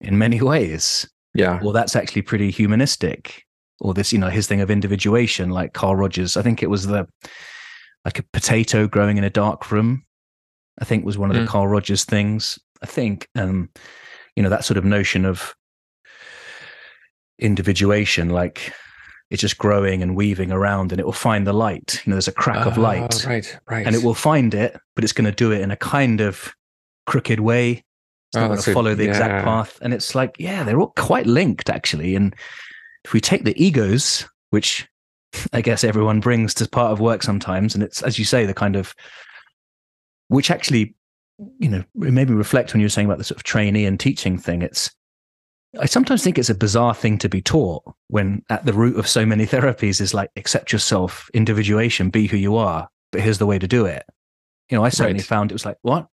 [0.00, 1.08] in many ways.
[1.34, 1.60] Yeah.
[1.62, 3.44] Well, that's actually pretty humanistic.
[3.80, 6.36] Or this, you know, his thing of individuation, like Carl Rogers.
[6.36, 7.06] I think it was the
[8.04, 10.04] like a potato growing in a dark room.
[10.80, 11.48] I think was one of the mm.
[11.48, 12.58] Carl Rogers things.
[12.82, 13.68] I think, um,
[14.36, 15.54] you know, that sort of notion of
[17.38, 18.72] individuation, like
[19.30, 22.02] it's just growing and weaving around, and it will find the light.
[22.04, 24.76] You know, there's a crack uh, of light, right, right, and it will find it,
[24.94, 26.54] but it's going to do it in a kind of
[27.06, 27.70] crooked way
[28.28, 29.10] It's not oh, going to follow the yeah.
[29.10, 29.78] exact path.
[29.82, 32.14] And it's like, yeah, they're all quite linked actually.
[32.14, 32.34] And
[33.04, 34.88] if we take the egos, which
[35.52, 38.54] I guess everyone brings to part of work sometimes, and it's as you say, the
[38.54, 38.94] kind of
[40.28, 40.94] which actually,
[41.58, 43.86] you know, it made me reflect when you were saying about the sort of trainee
[43.86, 44.62] and teaching thing.
[44.62, 44.90] It's
[45.78, 49.06] I sometimes think it's a bizarre thing to be taught when at the root of
[49.06, 53.46] so many therapies is like accept yourself, individuation, be who you are, but here's the
[53.46, 54.04] way to do it.
[54.68, 55.26] You know, I certainly right.
[55.26, 56.06] found it was like, what?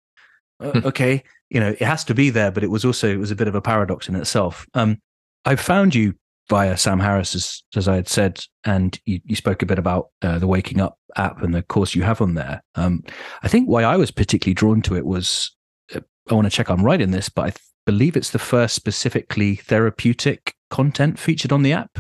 [0.61, 3.31] Uh, okay, you know, it has to be there, but it was also it was
[3.31, 4.67] a bit of a paradox in itself.
[4.75, 4.99] Um,
[5.45, 6.15] I found you
[6.49, 10.11] via Sam Harris, as, as I had said, and you, you spoke a bit about
[10.23, 12.63] uh, the Waking Up app and the course you have on there.
[12.75, 13.03] Um,
[13.43, 15.55] I think why I was particularly drawn to it was
[15.95, 18.39] uh, I want to check I'm right in this, but I th- believe it's the
[18.39, 21.99] first specifically therapeutic content featured on the app.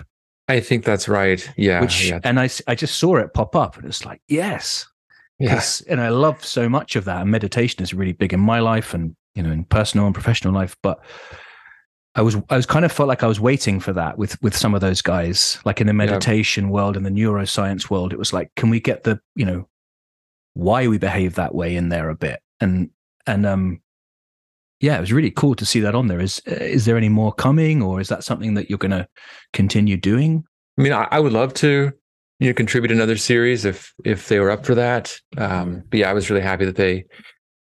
[0.48, 1.48] I think that's right.
[1.56, 1.80] Yeah.
[1.80, 2.20] Which, yeah.
[2.22, 4.86] And I, I just saw it pop up and it's like, yes.
[5.38, 5.80] Yes.
[5.82, 7.20] And I love so much of that.
[7.20, 10.54] And meditation is really big in my life and, you know, in personal and professional
[10.54, 10.76] life.
[10.82, 11.00] But
[12.16, 14.56] I was I was kind of felt like I was waiting for that with with
[14.56, 16.70] some of those guys, like in the meditation yeah.
[16.70, 18.12] world and the neuroscience world.
[18.12, 19.68] It was like, can we get the you know
[20.54, 22.40] why we behave that way in there a bit?
[22.58, 22.90] And
[23.26, 23.82] and um
[24.80, 26.20] yeah, it was really cool to see that on there.
[26.20, 29.08] Is is there any more coming, or is that something that you're going to
[29.52, 30.44] continue doing?
[30.78, 31.92] I mean, I, I, would love to
[32.40, 35.18] you know contribute another series if if they were up for that.
[35.38, 37.04] Um, but yeah, I was really happy that they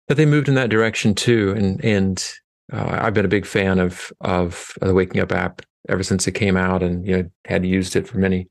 [0.08, 2.34] that they moved in that direction too, and and
[2.74, 6.32] uh, I've been a big fan of of the Waking Up app ever since it
[6.32, 8.48] came out, and you know had used it for many,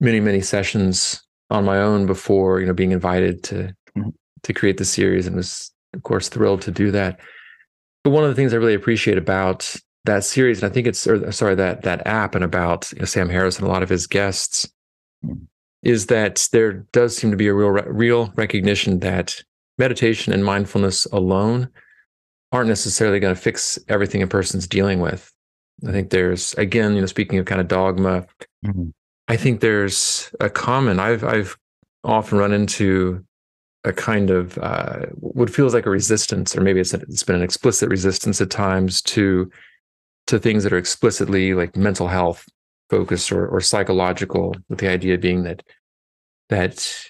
[0.00, 4.10] many, many sessions on my own before you know being invited to mm-hmm.
[4.42, 7.20] to create the series, and was of course thrilled to do that.
[8.02, 11.06] But one of the things I really appreciate about that series, and I think it's
[11.06, 13.88] or, sorry that that app and about you know, Sam Harris and a lot of
[13.88, 14.68] his guests,
[15.24, 15.44] mm-hmm.
[15.84, 19.36] is that there does seem to be a real real recognition that
[19.78, 21.68] meditation and mindfulness alone
[22.54, 25.32] aren't necessarily going to fix everything a person's dealing with.
[25.86, 28.26] I think there's again, you know, speaking of kind of dogma,
[28.64, 28.90] mm-hmm.
[29.26, 31.00] I think there's a common.
[31.00, 31.58] I've I've
[32.04, 33.24] often run into
[33.82, 37.42] a kind of uh, what feels like a resistance, or maybe it's, it's been an
[37.42, 39.50] explicit resistance at times to
[40.28, 42.48] to things that are explicitly like mental health
[42.88, 45.64] focused or or psychological, with the idea being that
[46.50, 47.04] that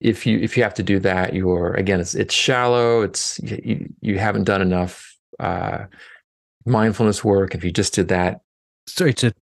[0.00, 3.02] if you if you have to do that, you're again it's it's shallow.
[3.02, 5.84] It's you, you haven't done enough uh,
[6.64, 7.54] mindfulness work.
[7.54, 8.40] If you just did that,
[8.86, 9.32] sorry to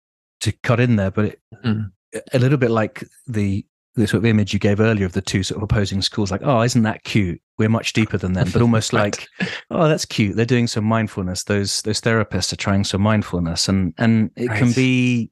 [0.41, 1.91] to cut in there, but it, mm.
[2.33, 3.67] a little bit like the
[3.97, 6.43] the sort of image you gave earlier of the two sort of opposing schools, like,
[6.45, 7.41] oh, isn't that cute?
[7.59, 9.27] We're much deeper than them, but almost like,
[9.71, 10.37] oh, that's cute.
[10.37, 11.45] They're doing some mindfulness.
[11.45, 14.59] Those those therapists are trying some mindfulness, and and it right.
[14.59, 15.31] can be,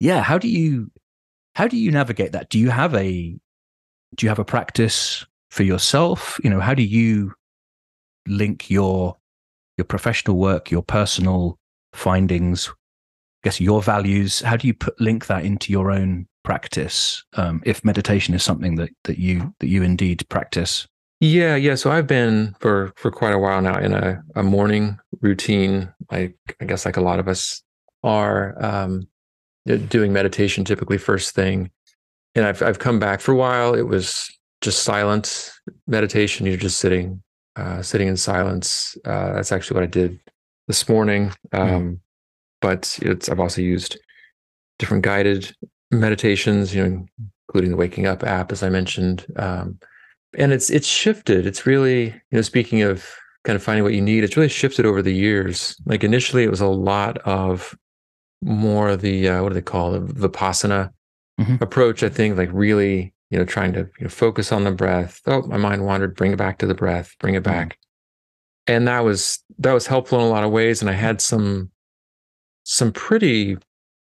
[0.00, 0.22] yeah.
[0.22, 0.90] How do you
[1.54, 2.50] how do you navigate that?
[2.50, 3.36] Do you have a
[4.14, 6.38] do you have a practice for yourself?
[6.42, 7.34] You know, how do you
[8.26, 9.16] link your
[9.76, 11.58] your professional work, your personal
[11.92, 12.72] findings, I
[13.44, 14.40] guess your values?
[14.40, 17.24] How do you put link that into your own practice?
[17.34, 20.86] Um, if meditation is something that that you that you indeed practice.
[21.20, 21.74] Yeah, yeah.
[21.74, 25.92] So I've been for for quite a while now in a, a morning routine.
[26.10, 27.62] Like I guess like a lot of us
[28.04, 29.08] are um,
[29.66, 31.70] doing meditation typically first thing
[32.38, 33.74] and I've I've come back for a while.
[33.74, 35.52] It was just silent
[35.86, 36.46] meditation.
[36.46, 37.22] You're just sitting,
[37.56, 38.96] uh, sitting in silence.
[39.04, 40.20] Uh, that's actually what I did
[40.68, 41.32] this morning.
[41.52, 41.60] Hmm.
[41.60, 42.00] Um, mm.
[42.60, 43.98] But it's I've also used
[44.78, 45.54] different guided
[45.90, 47.06] meditations, you know,
[47.48, 49.26] including the Waking Up app, as I mentioned.
[49.36, 49.78] Um,
[50.36, 51.46] and it's it's shifted.
[51.46, 53.04] It's really you know, speaking of
[53.44, 55.76] kind of finding what you need, it's really shifted over the years.
[55.86, 57.76] Like initially, it was a lot of
[58.42, 60.92] more the uh, what do they call it, the vipassana
[61.38, 61.62] mm-hmm.
[61.62, 65.20] approach, I think, like really, you know, trying to you know, focus on the breath.
[65.26, 67.52] Oh, my mind wandered, bring it back to the breath, bring it mm-hmm.
[67.52, 67.78] back.
[68.66, 70.82] And that was that was helpful in a lot of ways.
[70.82, 71.70] And I had some
[72.64, 73.56] some pretty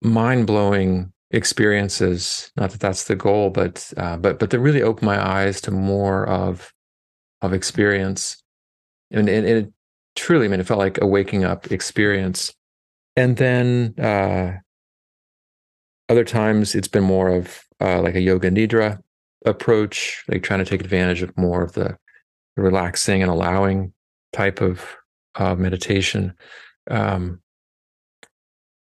[0.03, 2.51] mind-blowing experiences.
[2.55, 5.71] Not that that's the goal, but uh, but but that really opened my eyes to
[5.71, 6.71] more of
[7.41, 8.37] of experience.
[9.11, 9.73] And, and, and it
[10.15, 12.53] truly, I mean, it felt like a waking up experience.
[13.15, 14.57] And then uh,
[16.09, 18.99] other times it's been more of uh, like a yoga nidra
[19.45, 21.97] approach, like trying to take advantage of more of the,
[22.55, 23.93] relaxing and allowing
[24.31, 24.85] type of
[25.35, 26.33] uh, meditation.
[26.89, 27.41] Um,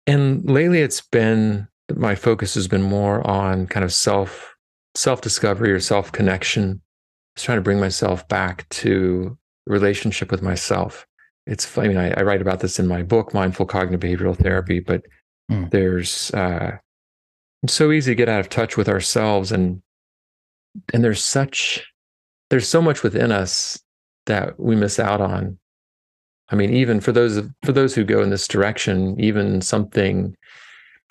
[0.07, 4.55] and lately, it's been my focus has been more on kind of self
[4.95, 6.81] self discovery or self connection.
[7.35, 9.37] Just trying to bring myself back to
[9.67, 11.05] relationship with myself.
[11.47, 14.79] It's I mean I, I write about this in my book, Mindful Cognitive Behavioral Therapy,
[14.79, 15.03] but
[15.51, 15.69] mm.
[15.71, 16.77] there's uh,
[17.65, 19.81] it's so easy to get out of touch with ourselves and
[20.93, 21.85] and there's such
[22.49, 23.79] there's so much within us
[24.25, 25.57] that we miss out on
[26.49, 30.35] I mean, even for those for those who go in this direction, even something,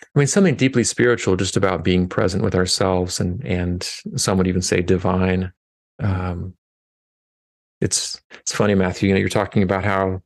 [0.02, 3.82] I mean, something deeply spiritual, just about being present with ourselves, and and
[4.16, 5.52] some would even say divine.
[5.98, 6.54] Um,
[7.80, 9.08] it's it's funny, Matthew.
[9.08, 10.22] You know, you're talking about how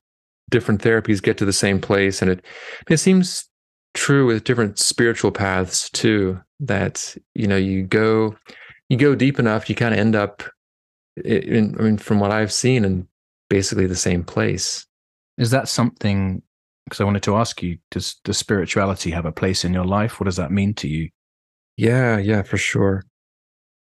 [0.51, 2.45] different therapies get to the same place, and it
[2.91, 3.49] it seems
[3.95, 6.41] true with different spiritual paths too.
[6.61, 8.37] That you know, you go
[8.89, 10.43] you go deep enough, you kind of end up.
[11.25, 13.09] In, I mean, from what I've seen, in
[13.49, 14.87] basically the same place.
[15.37, 16.43] Is that something?
[16.85, 20.19] Because I wanted to ask you: Does does spirituality have a place in your life?
[20.19, 21.11] What does that mean to you?
[21.77, 23.05] Yeah, yeah, for sure.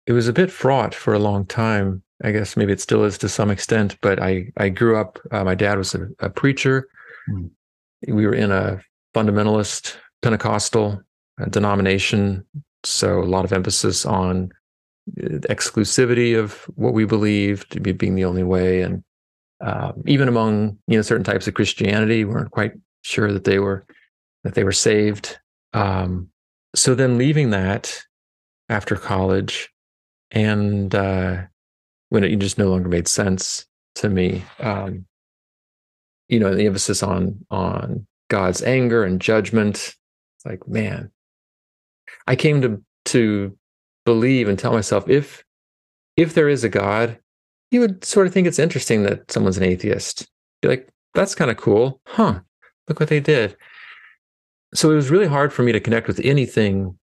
[0.07, 2.03] It was a bit fraught for a long time.
[2.25, 3.97] I guess maybe it still is to some extent.
[4.01, 5.19] But I I grew up.
[5.31, 6.89] Uh, my dad was a, a preacher.
[7.29, 7.47] Hmm.
[8.07, 8.81] We were in a
[9.15, 11.01] fundamentalist Pentecostal
[11.41, 12.47] uh, denomination,
[12.85, 14.51] so a lot of emphasis on
[15.23, 19.03] uh, exclusivity of what we believed being the only way and
[19.63, 23.59] um, even among you know certain types of Christianity, we weren't quite sure that they
[23.59, 23.87] were
[24.45, 25.39] that they were saved.
[25.73, 26.29] Um,
[26.75, 28.03] so then leaving that
[28.69, 29.71] after college,
[30.33, 31.43] and uh,
[32.09, 35.07] when it just no longer made sense to me, um,
[36.29, 39.95] you know, the emphasis on on God's anger and judgment.
[40.37, 41.11] It's like, man,
[42.27, 43.57] I came to to
[44.05, 45.45] believe and tell myself if
[46.17, 47.19] if there is a God,
[47.71, 50.29] you would sort of think it's interesting that someone's an atheist.
[50.61, 52.01] Be like, that's kind of cool.
[52.07, 52.41] Huh.
[52.89, 53.57] Look what they did.
[54.75, 56.99] So it was really hard for me to connect with anything,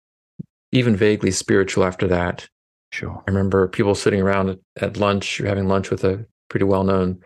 [0.73, 2.49] even vaguely spiritual after that.
[2.93, 3.23] Sure.
[3.27, 7.21] I remember people sitting around at lunch, or having lunch with a pretty well known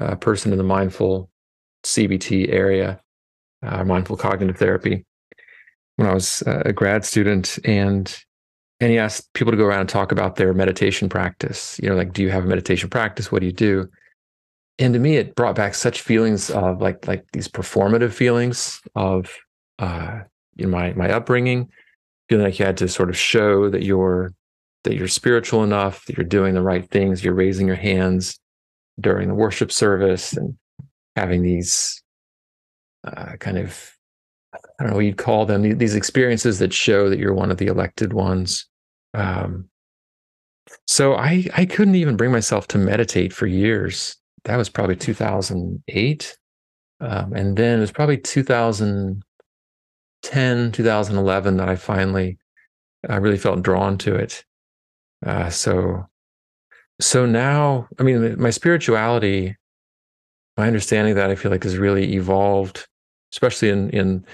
[0.00, 1.30] uh, person in the mindful
[1.84, 3.00] CBT area,
[3.62, 5.04] uh, mindful cognitive therapy,
[5.96, 7.58] when I was uh, a grad student.
[7.64, 8.14] And
[8.80, 11.78] and he asked people to go around and talk about their meditation practice.
[11.82, 13.30] You know, like, do you have a meditation practice?
[13.30, 13.88] What do you do?
[14.78, 19.36] And to me, it brought back such feelings of like like these performative feelings of
[19.78, 20.20] uh,
[20.56, 21.68] you know my my upbringing,
[22.28, 24.32] feeling like you had to sort of show that you're
[24.84, 28.40] that you're spiritual enough, that you're doing the right things, you're raising your hands
[28.98, 30.56] during the worship service, and
[31.16, 32.02] having these
[33.04, 33.92] uh, kind of
[34.52, 37.58] I don't know what you'd call them these experiences that show that you're one of
[37.58, 38.66] the elected ones.
[39.14, 39.68] Um,
[40.86, 44.16] so I I couldn't even bring myself to meditate for years.
[44.44, 46.38] That was probably 2008,
[47.00, 52.38] um, and then it was probably 2010, 2011 that I finally
[53.08, 54.44] I really felt drawn to it.
[55.24, 56.06] Uh, so
[57.00, 59.56] so now, I mean, my spirituality,
[60.56, 62.86] my understanding that I feel like has really evolved,
[63.32, 64.24] especially in in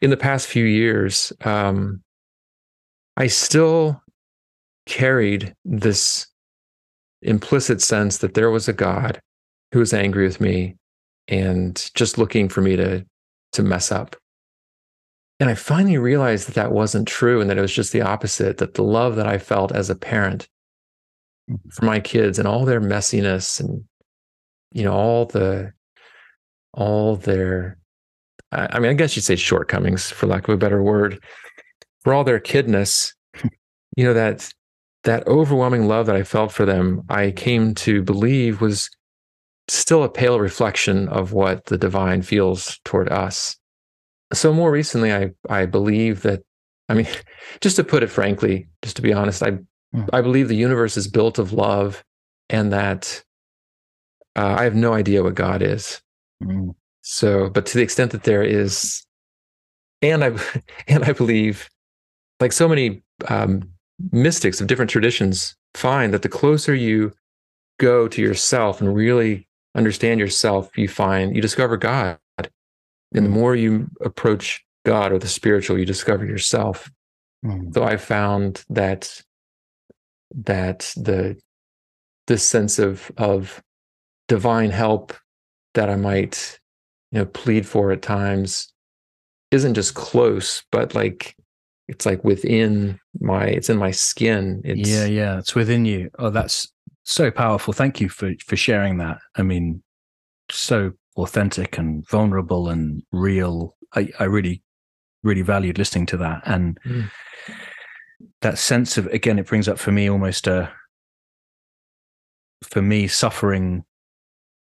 [0.00, 1.32] in the past few years.
[1.44, 2.02] Um,
[3.16, 4.02] I still
[4.86, 6.26] carried this
[7.22, 9.20] implicit sense that there was a God
[9.72, 10.76] who was angry with me
[11.28, 13.04] and just looking for me to
[13.52, 14.16] to mess up.
[15.40, 18.58] And I finally realized that that wasn't true and that it was just the opposite
[18.58, 20.48] that the love that I felt as a parent
[21.70, 23.84] for my kids and all their messiness and
[24.72, 25.72] you know all the
[26.72, 27.78] all their
[28.54, 31.22] I mean I guess you'd say shortcomings for lack of a better word
[32.02, 33.12] for all their kidness
[33.96, 34.52] you know that
[35.04, 38.90] that overwhelming love that I felt for them, I came to believe was
[39.68, 43.56] still a pale reflection of what the divine feels toward us.
[44.32, 46.42] So more recently, I I believe that,
[46.88, 47.06] I mean,
[47.60, 49.58] just to put it frankly, just to be honest, I
[49.94, 50.08] mm.
[50.12, 52.02] I believe the universe is built of love,
[52.48, 53.22] and that
[54.36, 56.00] uh, I have no idea what God is.
[56.42, 56.74] Mm.
[57.06, 59.04] So, but to the extent that there is,
[60.00, 60.32] and I
[60.88, 61.68] and I believe,
[62.40, 63.68] like so many um,
[64.10, 67.12] mystics of different traditions find that the closer you
[67.78, 72.18] go to yourself and really understand yourself, you find you discover God.
[72.38, 73.30] And the hmm.
[73.30, 76.90] more you approach God or the spiritual, you discover yourself.
[77.44, 77.72] Mm.
[77.72, 79.22] So I found that
[80.34, 81.38] that the
[82.26, 83.62] this sense of of
[84.26, 85.12] divine help
[85.74, 86.58] that I might
[87.14, 88.72] you know plead for at times
[89.52, 91.36] isn't just close, but like
[91.86, 94.60] it's like within my it's in my skin.
[94.64, 96.10] It's yeah yeah it's within you.
[96.18, 96.72] Oh that's
[97.04, 97.72] so powerful.
[97.72, 99.18] Thank you for for sharing that.
[99.36, 99.82] I mean
[100.50, 103.76] so authentic and vulnerable and real.
[103.94, 104.62] I i really
[105.22, 106.42] really valued listening to that.
[106.46, 107.08] And mm.
[108.40, 110.72] that sense of again it brings up for me almost a
[112.64, 113.84] for me suffering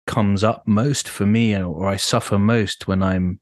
[0.07, 3.39] comes up most for me or i suffer most when i'm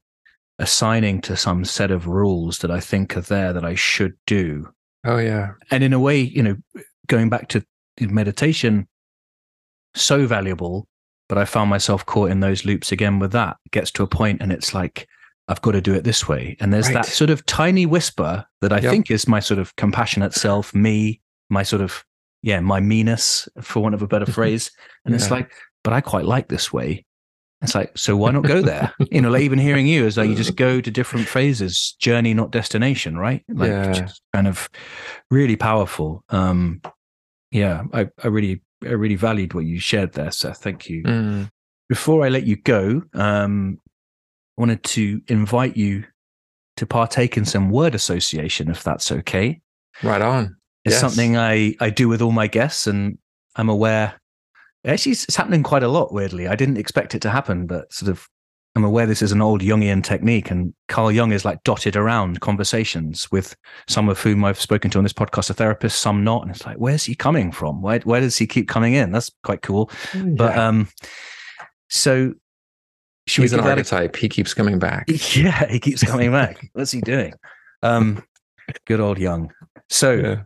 [0.58, 4.72] assigning to some set of rules that I think are there that I should do.
[5.04, 5.50] Oh yeah.
[5.70, 6.56] And in a way, you know,
[7.08, 7.62] going back to
[8.00, 8.88] meditation,
[9.94, 10.88] so valuable
[11.28, 13.56] but I found myself caught in those loops again with that.
[13.66, 15.08] It gets to a point and it's like,
[15.48, 16.56] I've got to do it this way.
[16.60, 16.94] And there's Right.
[16.94, 18.90] that sort of tiny whisper that I Yep.
[18.90, 22.04] think is my sort of compassionate self, me, my sort of,
[22.42, 24.70] yeah, my meanness, for want of a better phrase.
[25.04, 25.52] And it's like,
[25.86, 27.04] but I quite like this way.
[27.62, 28.92] It's like, so why not go there?
[29.12, 32.34] you know, like even hearing you is like you just go to different phases, journey,
[32.34, 33.44] not destination, right?
[33.48, 33.92] Like Yeah.
[33.92, 34.68] just kind of
[35.30, 36.24] really powerful.
[36.28, 36.82] Um,
[37.52, 40.32] yeah, I, I really, I really valued what you shared there.
[40.32, 41.04] So thank you.
[41.04, 41.48] Mm.
[41.88, 43.78] Before I let you go, um,
[44.58, 46.04] I wanted to invite you
[46.78, 49.60] to partake in some word association, if that's okay.
[50.02, 50.56] Right on.
[50.84, 51.00] It's Yes.
[51.00, 53.18] something I, I do with all my guests, and
[53.54, 54.20] I'm aware.
[54.86, 56.12] Actually, it's it's happening quite a lot.
[56.12, 58.26] Weirdly, I didn't expect it to happen, but sort of,
[58.76, 62.40] I'm aware this is an old Jungian technique, and Carl Jung is like dotted around
[62.40, 63.56] conversations with
[63.88, 66.64] some of whom I've spoken to on this podcast, a therapist, some not, and it's
[66.64, 67.82] like, where's he coming from?
[67.82, 69.10] Where where does he keep coming in?
[69.12, 69.90] That's quite cool.
[70.14, 70.88] But um,
[71.88, 72.32] so
[73.26, 74.14] should he's an give that a archetype.
[74.16, 75.06] He keeps coming back.
[75.34, 76.68] yeah, he keeps coming back.
[76.74, 77.32] What's he doing?
[77.82, 78.22] Um,
[78.86, 79.52] good old Jung.
[79.90, 80.42] So Yeah.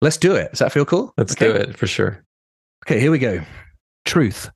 [0.00, 0.50] let's do it.
[0.50, 1.12] Does that feel cool?
[1.18, 1.46] Let's Okay.
[1.48, 2.24] do it for sure.
[2.86, 3.40] Okay, here we go.
[4.04, 4.50] Truth,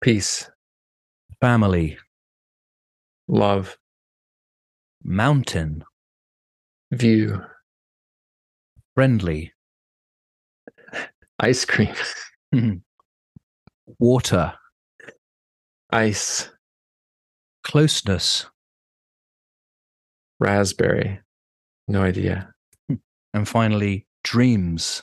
[0.00, 0.50] Peace,
[1.40, 1.96] family,
[3.26, 3.78] love,
[5.02, 5.82] mountain,
[6.92, 7.40] view,
[8.94, 9.52] friendly,
[11.40, 11.94] ice cream,
[13.98, 14.52] water,
[15.90, 16.50] ice,
[17.62, 18.46] closeness,
[20.38, 21.20] raspberry.
[21.88, 22.52] No idea.
[23.34, 25.02] and finally, dreams.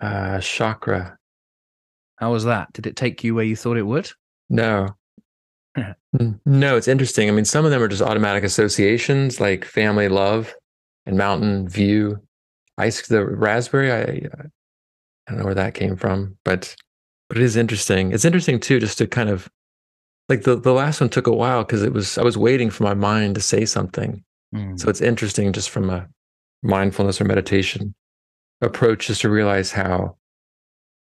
[0.00, 1.16] Uh, chakra.
[2.16, 2.72] How was that?
[2.72, 4.10] Did it take you where you thought it would?
[4.48, 4.88] No.
[6.16, 7.28] Mm, no, it's interesting.
[7.28, 10.54] I mean, some of them are just automatic associations like family love
[11.04, 12.22] and mountain view.
[12.78, 14.48] Ice, the raspberry, I, I
[15.28, 16.74] don't know where that came from, but
[17.28, 18.12] but it is interesting.
[18.12, 19.50] It's interesting too, just to kind of
[20.28, 22.84] like the, the last one took a while because it was I was waiting for
[22.84, 24.24] my mind to say something.
[24.54, 24.78] Mm.
[24.78, 26.08] So it's interesting just from a
[26.62, 27.94] mindfulness or meditation
[28.60, 30.16] approach, just to realize how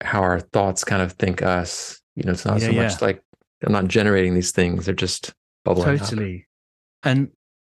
[0.05, 2.01] how our thoughts kind of think us.
[2.17, 2.83] You know, it's not Yeah, so yeah.
[2.85, 3.23] much like
[3.65, 5.33] I'm not generating these things; they're just
[5.65, 5.99] bubbling up.
[6.01, 6.47] totally.
[7.03, 7.31] And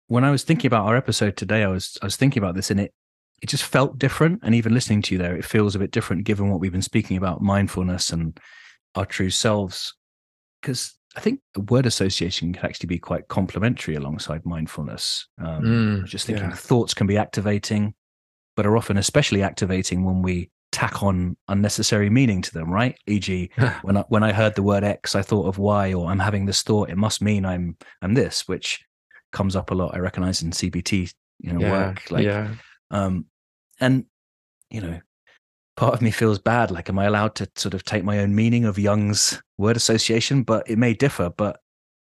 [0.07, 2.71] when I was thinking about our episode today, I was I was thinking about this,
[2.71, 2.93] and it
[3.43, 4.41] it just felt different.
[4.43, 6.83] And even listening to you there, it feels a bit different given what we've been
[6.83, 8.39] speaking about mindfulness and
[8.95, 9.95] our true selves.
[10.61, 15.27] Because I think word association can actually be quite complementary alongside mindfulness.
[15.41, 16.55] Um, Mm, just thinking yeah.
[16.55, 17.95] thoughts can be activating,
[18.57, 22.97] but are often especially activating when we tack on unnecessary meaning to them, right?
[23.07, 23.51] E.g.,
[23.83, 26.47] when I, when I heard the word X, I thought of Y, or I'm having
[26.47, 26.91] this thought.
[26.91, 28.85] It must mean I'm I'm this, which
[29.33, 29.95] comes up a lot.
[29.95, 32.11] I recognize in CBT, you know, yeah, work.
[32.11, 32.49] Like, yeah,
[32.91, 33.27] um,
[33.81, 34.05] and
[34.71, 35.01] you know,
[35.77, 36.71] part of me feels bad.
[36.71, 40.43] Like, am I allowed to sort of take my own meaning of Jung's word association?
[40.43, 41.31] But it may differ.
[41.31, 41.61] But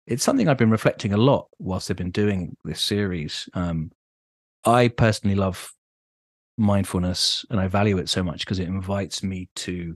[0.08, 3.50] it's something I've been reflecting a lot whilst I've been doing this series.
[3.54, 3.92] Um,
[4.66, 5.72] I personally love
[6.58, 9.96] mindfulness and I value it so much because it invites me to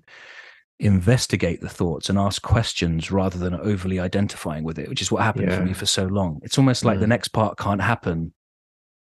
[0.80, 5.22] investigate the thoughts and ask questions rather than overly identifying with it, which is what
[5.22, 6.39] happened for me for so long.
[6.43, 7.09] It's almost like the Mm.
[7.09, 8.34] next part can't happen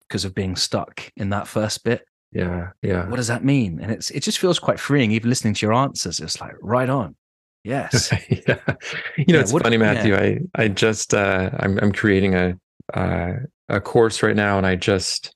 [0.08, 2.06] because of being stuck in that first bit.
[2.32, 3.08] yeah, yeah.
[3.08, 3.80] What does that mean?
[3.80, 6.20] And it's it just feels quite freeing, even listening to your answers.
[6.20, 7.16] It's like right on.
[7.64, 8.12] Yes.
[8.30, 8.36] yeah.
[8.36, 8.74] You know,
[9.16, 10.14] Yeah, it's what- funny, Matthew.
[10.14, 12.56] I I just uh, I'm I'm creating a
[12.94, 13.32] uh,
[13.68, 15.34] a course right now, and I just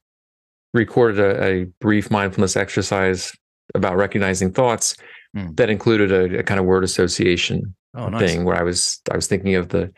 [0.73, 3.33] recorded a, a brief mindfulness exercise
[3.75, 4.95] about recognizing thoughts
[5.35, 5.53] Hmm.
[5.55, 8.21] that included a, a kind of word association oh, nice.
[8.21, 9.93] thing where I was I was thinking of the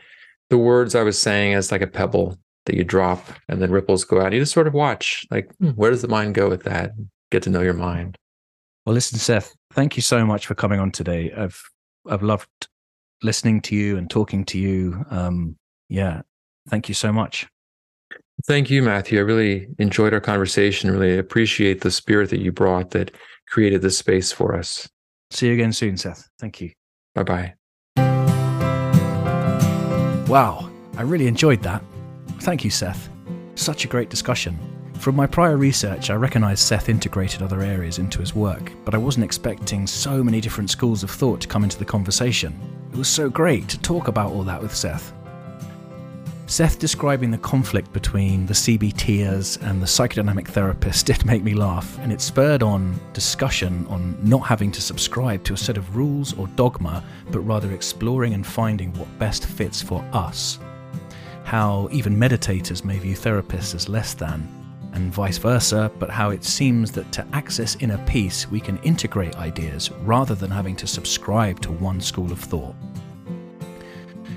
[0.50, 4.04] the words I was saying as like a pebble that you drop and then ripples
[4.04, 4.34] go out.
[4.34, 6.92] You just sort of watch, like, hmm, where does the mind go with that?
[7.30, 8.18] Get to know your mind.
[8.84, 11.32] Well, listen, Seth, thank you so much for coming on today.
[11.34, 11.58] I've
[12.06, 12.68] I've loved
[13.22, 15.02] listening to you and talking to you.
[15.08, 15.56] Um,
[15.88, 16.20] yeah,
[16.68, 17.46] thank you so much.
[18.46, 19.18] Thank you, Matthew.
[19.18, 20.90] I really enjoyed our conversation.
[20.90, 23.12] Really appreciate the spirit that you brought that
[23.48, 24.88] created this space for us.
[25.30, 26.28] See you again soon, Seth.
[26.38, 26.72] Thank you.
[27.14, 27.54] Bye bye.
[30.26, 31.82] Wow, I really enjoyed that.
[32.40, 33.08] Thank you, Seth.
[33.54, 34.58] Such a great discussion.
[34.98, 38.98] From my prior research, I recognised Seth integrated other areas into his work, but I
[38.98, 42.58] wasn't expecting so many different schools of thought to come into the conversation.
[42.92, 45.12] It was so great to talk about all that with Seth.
[46.52, 51.98] Seth describing the conflict between the CBTers and the psychodynamic therapist did make me laugh,
[52.00, 56.34] and it spurred on discussion on not having to subscribe to a set of rules
[56.34, 60.58] or dogma, but rather exploring and finding what best fits for us.
[61.44, 64.46] How even meditators may view therapists as less than.
[64.92, 69.36] and vice versa, but how it seems that to access inner peace, we can integrate
[69.36, 72.74] ideas rather than having to subscribe to one school of thought.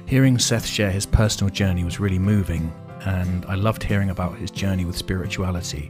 [0.07, 2.71] Hearing Seth share his personal journey was really moving,
[3.05, 5.89] and I loved hearing about his journey with spirituality.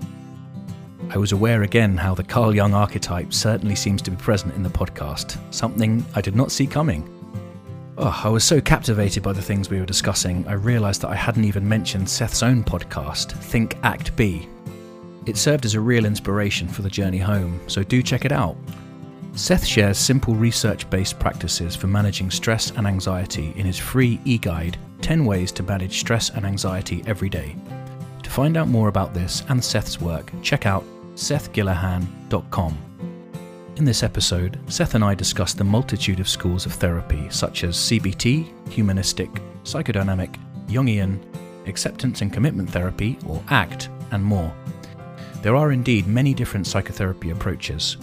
[1.10, 4.64] I was aware again how the Carl Jung archetype certainly seems to be present in
[4.64, 7.12] the podcast, something I did not see coming.
[7.98, 11.16] Oh, I was so captivated by the things we were discussing, I realised that I
[11.16, 14.48] hadn't even mentioned Seth's own podcast, Think Act Be.
[15.26, 18.56] It served as a real inspiration for the journey home, so do check it out.
[19.36, 24.38] Seth shares simple research based practices for managing stress and anxiety in his free e
[24.38, 27.56] guide 10 Ways to Manage Stress and Anxiety Every Day.
[28.24, 32.78] To find out more about this and Seth's work, check out sethgillihan.com.
[33.76, 37.76] In this episode, Seth and I discuss the multitude of schools of therapy such as
[37.76, 39.30] CBT, humanistic,
[39.66, 41.20] psychodynamic, Jungian,
[41.68, 44.54] acceptance and commitment therapy, or ACT, and more.
[45.42, 47.98] There are indeed many different psychotherapy approaches.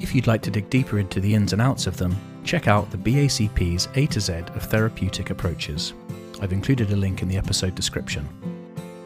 [0.00, 2.90] If you'd like to dig deeper into the ins and outs of them, check out
[2.90, 5.92] the BACP's A to Z of therapeutic approaches.
[6.40, 8.28] I've included a link in the episode description.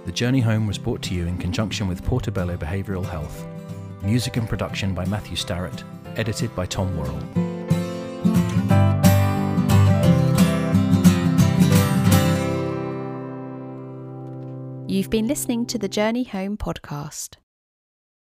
[0.04, 3.46] The Journey Home was brought to you in conjunction with Portobello Behavioural Health.
[4.02, 5.82] Music and production by Matthew Starrett
[6.16, 7.18] edited by Tom Worrell.
[14.88, 17.36] You've been listening to the Journey Home podcast.